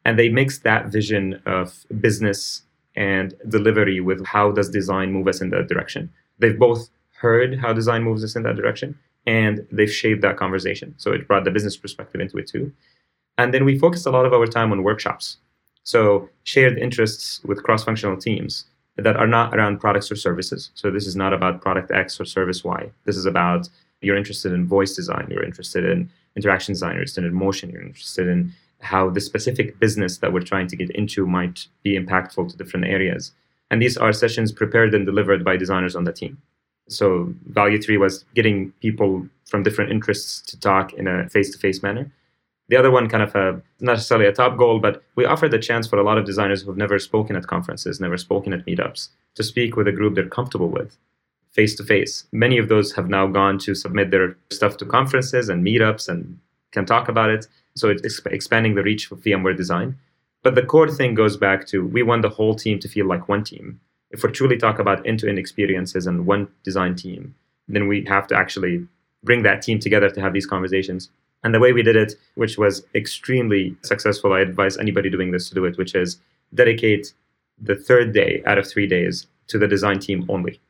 [0.05, 2.63] And they mixed that vision of business
[2.97, 6.11] and delivery with how does design move us in that direction.
[6.39, 6.89] They've both
[7.21, 10.95] heard how design moves us in that direction and they've shaped that conversation.
[10.97, 12.73] So it brought the business perspective into it too.
[13.39, 15.39] And then we focused a lot of our time on workshops.
[15.85, 18.67] So shared interests with cross-functional teams
[18.97, 20.71] that are not around products or services.
[20.75, 22.91] So this is not about product X or service Y.
[23.05, 23.69] This is about
[24.01, 27.83] you're interested in voice design, you're interested in interaction design, you're interested in motion, you're
[27.83, 32.51] interested in how the specific business that we're trying to get into might be impactful
[32.51, 33.33] to different areas.
[33.71, 36.43] And these are sessions prepared and delivered by designers on the team.
[36.93, 42.11] So value three was getting people from different interests to talk in a face-to-face manner.
[42.69, 45.59] The other one, kind of a, not necessarily a top goal, but we offered the
[45.59, 49.09] chance for a lot of designers who've never spoken at conferences, never spoken at meetups,
[49.35, 50.97] to speak with a group they're comfortable with
[51.53, 52.25] face to face.
[52.33, 56.39] Many of those have now gone to submit their stuff to conferences and meetups and
[56.71, 57.47] can talk about it.
[57.77, 59.99] So it's expanding the reach of VMware design.
[60.43, 63.29] But the core thing goes back to we want the whole team to feel like
[63.29, 63.81] one team.
[64.13, 67.35] If we truly talk about end to end experiences and one design team,
[67.69, 68.87] then we have to actually
[69.25, 71.11] bring that team together to have these conversations.
[71.45, 75.49] And the way we did it, which was extremely successful, I advise anybody doing this
[75.49, 76.21] to do it, which is
[76.55, 77.13] dedicate
[77.61, 80.61] the third day out of three days to the design team only.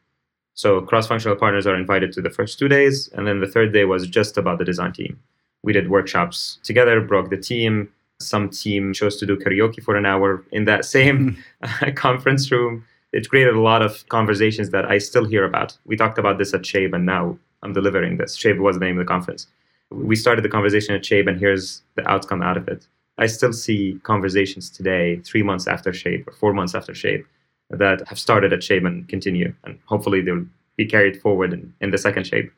[0.54, 3.72] So cross functional partners are invited to the first two days, and then the third
[3.72, 5.18] day was just about the design team.
[5.62, 7.88] We did workshops together, broke the team.
[8.20, 11.42] Some team chose to do karaoke for an hour in that same
[11.94, 12.84] conference room.
[13.12, 15.76] It created a lot of conversations that I still hear about.
[15.84, 18.36] We talked about this at Shape, and now I'm delivering this.
[18.36, 19.46] Shape was the name of the conference
[19.92, 22.86] we started the conversation at Shape, and here's the outcome out of it.
[23.18, 27.26] I still see conversations today, three months after Shape or four months after Shape,
[27.70, 30.46] that have started at Shape and continue, and hopefully they'll
[30.76, 32.50] be carried forward in, in the second Shape.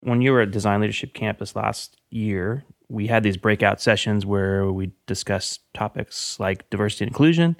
[0.00, 4.70] When you were at Design Leadership Campus last year, we had these breakout sessions where
[4.70, 7.56] we discussed topics like diversity and inclusion.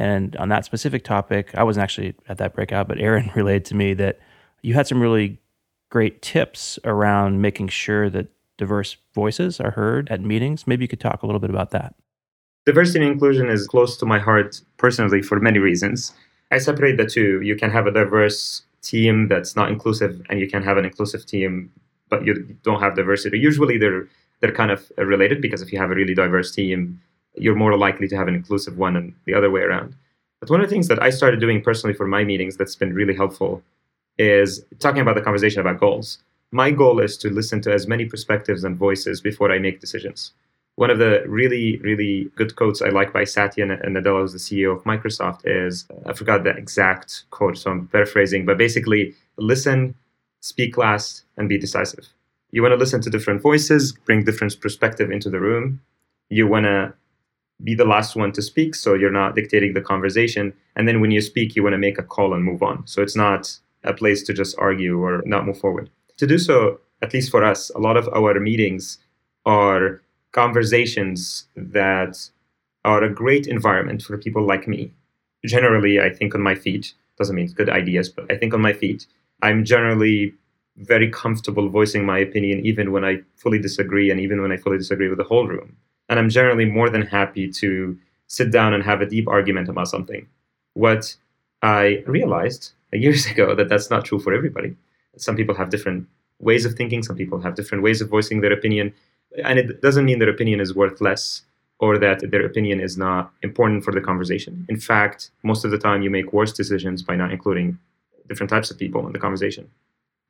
[0.00, 3.76] And on that specific topic, I wasn't actually at that breakout, but Aaron relayed to
[3.76, 4.18] me that
[4.62, 5.38] you had some really
[5.90, 10.66] great tips around making sure that diverse voices are heard at meetings.
[10.66, 11.94] Maybe you could talk a little bit about that.
[12.64, 16.14] Diversity and inclusion is close to my heart personally for many reasons.
[16.50, 17.42] I separate the two.
[17.42, 21.26] You can have a diverse team that's not inclusive, and you can have an inclusive
[21.26, 21.70] team,
[22.08, 23.38] but you don't have diversity.
[23.38, 24.08] Usually, they're
[24.40, 27.00] they're kind of related because if you have a really diverse team,
[27.34, 29.94] you're more likely to have an inclusive one, and the other way around.
[30.40, 32.94] But one of the things that I started doing personally for my meetings that's been
[32.94, 33.62] really helpful
[34.18, 36.18] is talking about the conversation about goals
[36.52, 40.32] my goal is to listen to as many perspectives and voices before I make decisions.
[40.76, 44.76] One of the really, really good quotes I like by Satya Nadella, who's the CEO
[44.76, 49.94] of Microsoft, is I forgot the exact quote, so I'm paraphrasing, but basically, listen,
[50.40, 52.08] speak last, and be decisive.
[52.50, 55.80] You want to listen to different voices, bring different perspective into the room.
[56.30, 56.94] You want to
[57.62, 60.52] be the last one to speak, so you're not dictating the conversation.
[60.76, 62.86] And then when you speak, you want to make a call and move on.
[62.86, 65.90] So it's not a place to just argue or not move forward
[66.20, 68.98] to do so, at least for us, a lot of our meetings
[69.46, 70.02] are
[70.32, 72.14] conversations that
[72.84, 74.92] are a great environment for people like me.
[75.46, 76.92] Generally, I think on my feet.
[77.16, 79.06] Doesn't mean good ideas, but I think on my feet.
[79.42, 80.34] I'm generally
[80.76, 84.76] very comfortable voicing my opinion, even when I fully disagree, and even when I fully
[84.76, 85.76] disagree with the whole room.
[86.10, 87.96] And I'm generally more than happy to
[88.26, 90.26] sit down and have a deep argument about something.
[90.74, 91.16] What
[91.62, 94.76] I realized years ago that that's not true for everybody.
[95.16, 96.06] Some people have different
[96.40, 98.92] ways of thinking some people have different ways of voicing their opinion.
[99.44, 101.42] And it doesn't mean their opinion is worth less
[101.78, 104.66] or that their opinion is not important for the conversation.
[104.68, 107.78] In fact most of the time you make worse decisions by not including
[108.28, 109.70] different types of people in the conversation.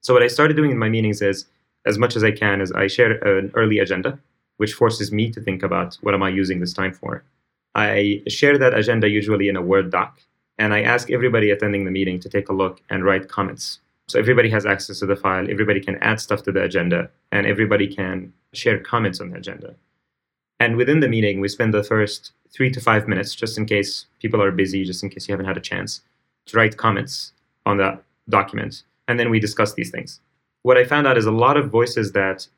[0.03, 1.47] So what i started doing in my meetings is
[1.87, 4.19] as much as i can is i share an early agenda
[4.61, 7.13] which forces me to think about what am i using this time for
[7.75, 10.21] i share that agenda usually in a word doc
[10.59, 13.81] and i ask everybody attending the meeting to take a look and write comments
[14.11, 17.47] So everybody has access to the file, everybody can add stuff to the agenda, and
[17.47, 19.77] everybody can share comments on the agenda.
[20.59, 24.07] And within the meeting, we spend the first three to five minutes, just in case
[24.19, 26.01] people are busy, just in case you haven't had a chance,
[26.47, 27.33] to write comments
[27.65, 28.83] on that document.
[29.07, 30.21] And then we discuss these things.
[30.63, 32.49] What I found out is a lot of voices that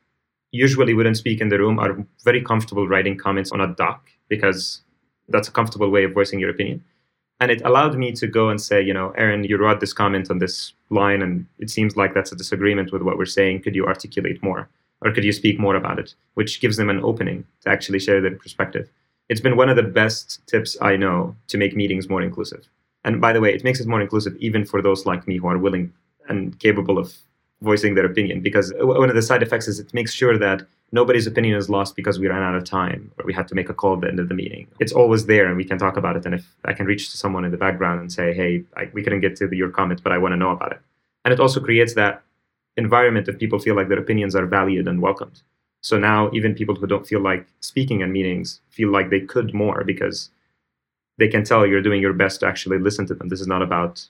[0.53, 4.81] usually wouldn't speak in the room are very comfortable writing comments on a doc because
[5.27, 6.83] that's a comfortable way of voicing your opinion.
[7.39, 10.29] And it allowed me to go and say, you know, Aaron, you wrote this comment
[10.29, 13.63] on this line, and it seems like that's a disagreement with what we're saying.
[13.63, 14.69] Could you articulate more?
[15.01, 16.15] Or could you speak more about it?
[16.35, 18.89] Which gives them an opening to actually share their perspective.
[19.27, 22.69] It's been one of the best tips I know to make meetings more inclusive.
[23.03, 25.47] And by the way, it makes it more inclusive even for those like me who
[25.47, 25.91] are willing
[26.29, 27.13] and capable of
[27.63, 31.25] voicing their opinion because one of the side effects is it makes sure that nobody's
[31.25, 33.73] opinion is lost because we ran out of time or we had to make a
[33.73, 34.67] call at the end of the meeting.
[34.79, 36.25] It's always there and we can talk about it.
[36.25, 39.01] And if I can reach to someone in the background and say, hey, I, we
[39.03, 40.81] couldn't get to the, your comment, but I want to know about it.
[41.25, 42.21] And it also creates that
[42.77, 45.41] environment of people feel like their opinions are valued and welcomed.
[45.81, 49.53] So now even people who don't feel like speaking in meetings feel like they could
[49.53, 50.29] more because
[51.17, 53.29] they can tell you're doing your best to actually listen to them.
[53.29, 54.07] This is not about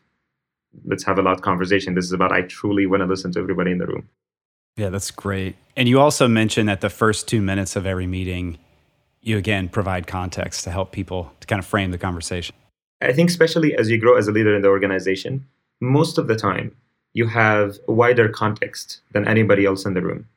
[0.86, 1.96] let's have a loud conversation.
[1.96, 4.10] This is about I truly want to listen to everybody in the room.
[4.76, 5.56] Yeah, that's great.
[5.76, 8.58] And you also mentioned that the first two minutes of every meeting,
[9.22, 12.56] you again provide context to help people to kind of frame the conversation.
[13.02, 15.46] I think, especially as you grow as a leader in the organization,
[15.82, 16.76] most of the time
[17.14, 20.28] you have a wider context than anybody else in the room.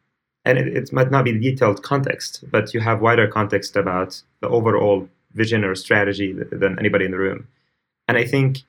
[0.45, 4.49] And it, it might not be detailed context, but you have wider context about the
[4.49, 7.49] overall vision or strategy than anybody in the room.
[8.09, 8.63] And I think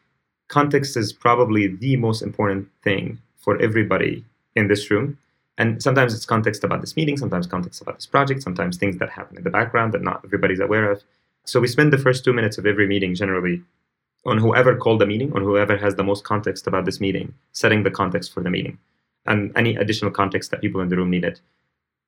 [0.48, 4.24] context is probably the most important thing for everybody
[4.56, 5.18] in this room.
[5.58, 9.10] And sometimes it's context about this meeting, sometimes context about this project, sometimes things that
[9.10, 11.04] happen in the background that not everybody's aware of.
[11.46, 13.64] So we spend the first two minutes of every meeting generally
[14.26, 17.84] on whoever called the meeting, on whoever has the most context about this meeting, setting
[17.84, 18.78] the context for the meeting,
[19.26, 21.40] and any additional context that people in the room needed.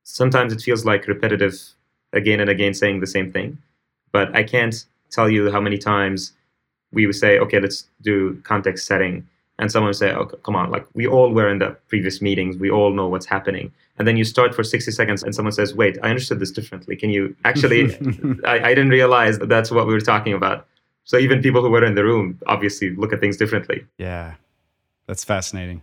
[0.04, 1.54] Sometimes it feels like repetitive
[2.12, 3.58] again and again saying the same thing,
[4.12, 6.32] but I can't tell you how many times
[6.92, 9.26] we would say, okay, let's do context setting.
[9.58, 12.56] And someone would say, oh, come on, like we all were in the previous meetings.
[12.56, 13.72] We all know what's happening.
[13.98, 16.96] And then you start for 60 seconds and someone says, wait, I understood this differently.
[16.96, 17.94] Can you actually,
[18.44, 20.66] I, I didn't realize that that's what we were talking about.
[21.04, 23.84] So even people who were in the room obviously look at things differently.
[23.98, 24.34] Yeah,
[25.06, 25.82] that's fascinating.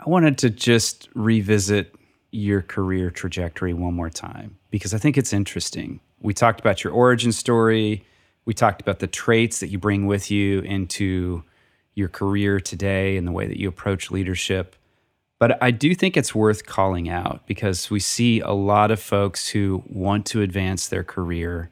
[0.00, 1.94] I wanted to just revisit
[2.30, 6.00] your career trajectory one more time because I think it's interesting.
[6.20, 8.04] We talked about your origin story,
[8.48, 11.44] we talked about the traits that you bring with you into
[11.94, 14.74] your career today and the way that you approach leadership.
[15.38, 19.48] But I do think it's worth calling out because we see a lot of folks
[19.48, 21.68] who want to advance their career,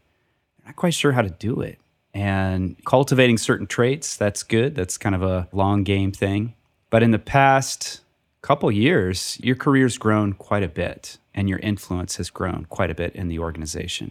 [0.59, 1.79] they're not quite sure how to do it.
[2.13, 4.75] And cultivating certain traits, that's good.
[4.75, 6.53] That's kind of a long game thing.
[6.91, 8.03] But in the past
[8.43, 12.95] couple years, your career's grown quite a bit and your influence has grown quite a
[12.95, 14.11] bit in the organization.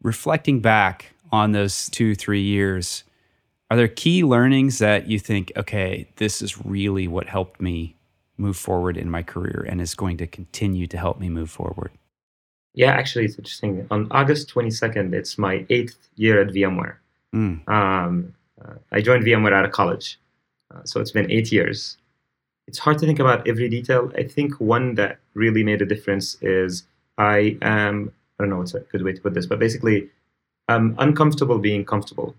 [0.00, 3.04] Reflecting back on those two, three years,
[3.70, 7.96] are there key learnings that you think, okay, this is really what helped me
[8.36, 11.90] move forward in my career and is going to continue to help me move forward?
[12.74, 13.86] Yeah, actually, it's interesting.
[13.90, 16.96] On August 22nd, it's my eighth year at VMware.
[17.34, 17.68] Mm.
[17.68, 20.18] Um, uh, I joined VMware out of college.
[20.74, 21.96] Uh, so it's been eight years.
[22.66, 24.12] It's hard to think about every detail.
[24.16, 26.84] I think one that really made a difference is
[27.18, 30.08] I am, I don't know what's a good way to put this, but basically,
[30.68, 32.34] I'm uncomfortable being comfortable.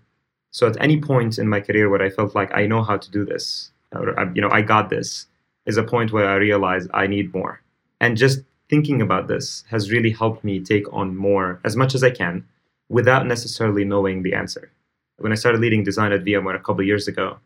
[0.50, 3.10] So at any point in my career where I felt like I know how to
[3.10, 5.26] do this, or uh, you know, I got this,
[5.66, 7.60] is a point where I realized I need more.
[8.00, 12.04] And just thinking about this has really helped me take on more as much as
[12.04, 12.44] I can
[12.88, 14.70] without necessarily knowing the answer.
[15.18, 17.38] When I started leading design at VMware a couple years ago,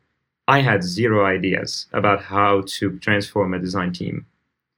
[0.46, 4.26] I had zero ideas about how to transform a design team.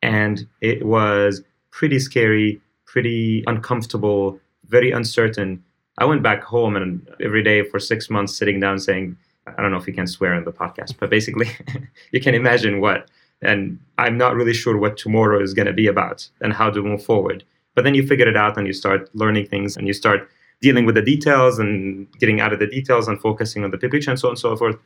[0.02, 5.62] And it was pretty scary, pretty uncomfortable, very uncertain.
[6.00, 9.70] I went back home and every day for six months sitting down saying, I don't
[9.70, 11.50] know if you can swear on the podcast, but basically
[12.10, 13.10] you can imagine what.
[13.42, 16.82] And I'm not really sure what tomorrow is going to be about and how to
[16.82, 17.44] move forward.
[17.74, 20.28] But then you figure it out and you start learning things and you start
[20.62, 23.90] dealing with the details and getting out of the details and focusing on the big
[23.90, 24.76] picture and so on and so forth.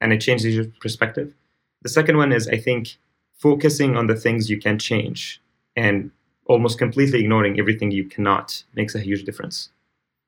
[0.00, 1.34] And it changes your perspective.
[1.82, 2.96] The second one is, I think,
[3.38, 5.40] focusing on the things you can change
[5.76, 6.10] and
[6.46, 9.70] almost completely ignoring everything you cannot makes a huge difference.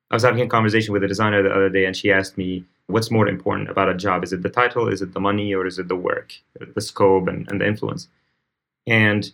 [0.09, 2.65] I was having a conversation with a designer the other day, and she asked me,
[2.87, 4.23] What's more important about a job?
[4.23, 6.33] Is it the title, is it the money, or is it the work,
[6.73, 8.07] the scope, and, and the influence?
[8.87, 9.29] And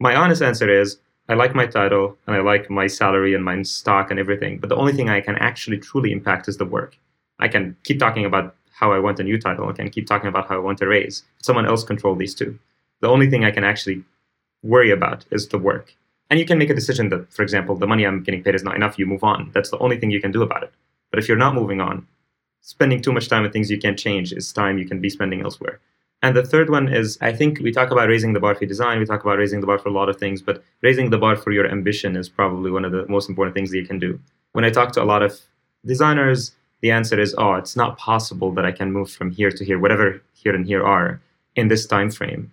[0.00, 0.98] my honest answer is,
[1.28, 4.68] I like my title and I like my salary and my stock and everything, but
[4.68, 6.98] the only thing I can actually truly impact is the work.
[7.40, 10.28] I can keep talking about how I want a new title, I can keep talking
[10.28, 11.24] about how I want a raise.
[11.42, 12.58] Someone else control these two.
[13.00, 14.04] The only thing I can actually
[14.62, 15.94] worry about is the work.
[16.30, 18.64] And you can make a decision that, for example, the money I'm getting paid is
[18.64, 19.50] not enough, you move on.
[19.54, 20.72] That's the only thing you can do about it.
[21.10, 22.06] But if you're not moving on,
[22.60, 25.42] spending too much time on things you can't change is time you can be spending
[25.42, 25.80] elsewhere.
[26.22, 28.98] And the third one is I think we talk about raising the bar for design,
[28.98, 31.36] we talk about raising the bar for a lot of things, but raising the bar
[31.36, 34.18] for your ambition is probably one of the most important things that you can do.
[34.52, 35.40] When I talk to a lot of
[35.84, 39.64] designers, the answer is, oh, it's not possible that I can move from here to
[39.64, 41.20] here, whatever here and here are,
[41.54, 42.52] in this time frame.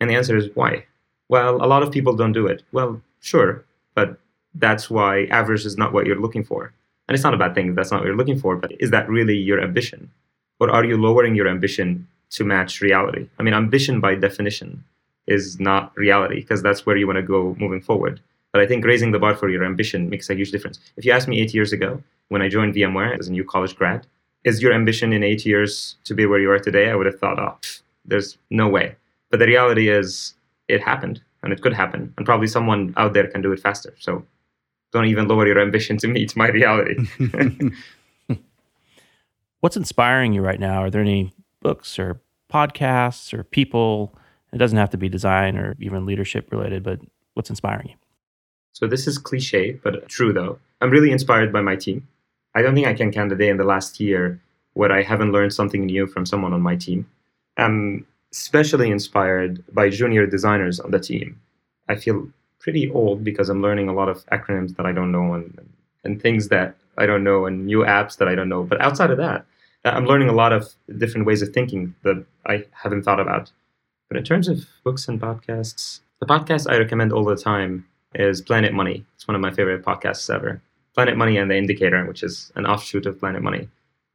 [0.00, 0.86] And the answer is why?
[1.28, 2.62] Well, a lot of people don't do it.
[2.72, 3.64] Well, sure,
[3.94, 4.18] but
[4.54, 6.72] that's why average is not what you're looking for.
[7.06, 8.90] And it's not a bad thing if that's not what you're looking for, but is
[8.90, 10.10] that really your ambition?
[10.60, 13.28] Or are you lowering your ambition to match reality?
[13.38, 14.84] I mean, ambition by definition
[15.26, 18.20] is not reality because that's where you want to go moving forward.
[18.52, 20.80] But I think raising the bar for your ambition makes a huge difference.
[20.96, 23.76] If you asked me eight years ago when I joined VMware as a new college
[23.76, 24.06] grad,
[24.44, 26.90] is your ambition in eight years to be where you are today?
[26.90, 27.56] I would have thought, oh,
[28.04, 28.96] there's no way.
[29.30, 30.34] But the reality is,
[30.68, 32.12] it happened and it could happen.
[32.18, 33.94] And probably someone out there can do it faster.
[33.98, 34.22] So
[34.92, 36.96] don't even lower your ambition to meet my reality.
[39.60, 40.82] What's inspiring you right now?
[40.82, 41.32] Are there any
[41.62, 42.20] books or
[42.52, 44.14] podcasts or people?
[44.52, 47.00] It doesn't have to be design or even leadership related, but
[47.32, 47.94] what's inspiring you?
[48.74, 50.58] So this is cliche, but true though.
[50.82, 52.06] I'm really inspired by my team.
[52.54, 54.40] I don't think I can count a day in the last year
[54.74, 57.08] where I haven't learned something new from someone on my team.
[57.56, 61.40] I'm especially inspired by junior designers on the team.
[61.88, 65.34] I feel pretty old because I'm learning a lot of acronyms that I don't know
[65.34, 65.68] and,
[66.04, 68.62] and things that I don't know and new apps that I don't know.
[68.64, 69.46] But outside of that,
[69.84, 73.50] uh, I'm learning a lot of different ways of thinking that I haven't thought about.
[74.08, 78.40] But in terms of books and podcasts, the podcast I recommend all the time is
[78.40, 79.04] Planet Money.
[79.14, 80.60] It's one of my favorite podcasts ever.
[80.94, 83.68] Planet Money and The Indicator, which is an offshoot of Planet Money.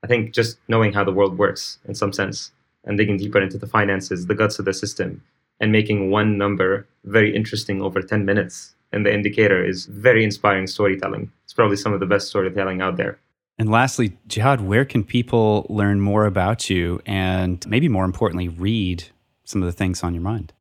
[0.03, 2.51] I think just knowing how the world works in some sense
[2.85, 5.23] and digging deeper into the finances, the guts of the system,
[5.59, 10.67] and making one number very interesting over 10 minutes and the indicator is very inspiring
[10.67, 11.31] storytelling.
[11.43, 13.19] It's probably some of the best storytelling out there.
[13.57, 19.03] And lastly, Jehad, where can people learn more about you and maybe more importantly, read
[19.43, 20.53] some of the things on your mind?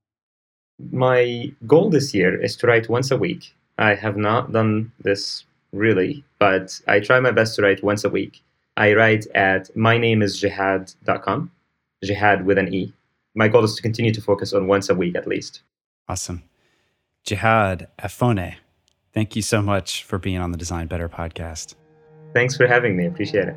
[0.90, 3.54] My goal this year is to write once a week.
[3.78, 8.08] I have not done this really, but I try my best to write once a
[8.08, 8.42] week.
[8.76, 11.50] I write at mynameisjehad.com,
[12.07, 12.92] jehad with an E.
[13.34, 15.62] My goal is to continue to focus on once a week at least.
[16.09, 16.42] Awesome.
[17.24, 18.57] Jehad Affoneh,
[19.14, 21.74] thank you so much for being on the Design Better podcast.
[22.34, 23.07] Thanks for having me.
[23.07, 23.57] Appreciate it.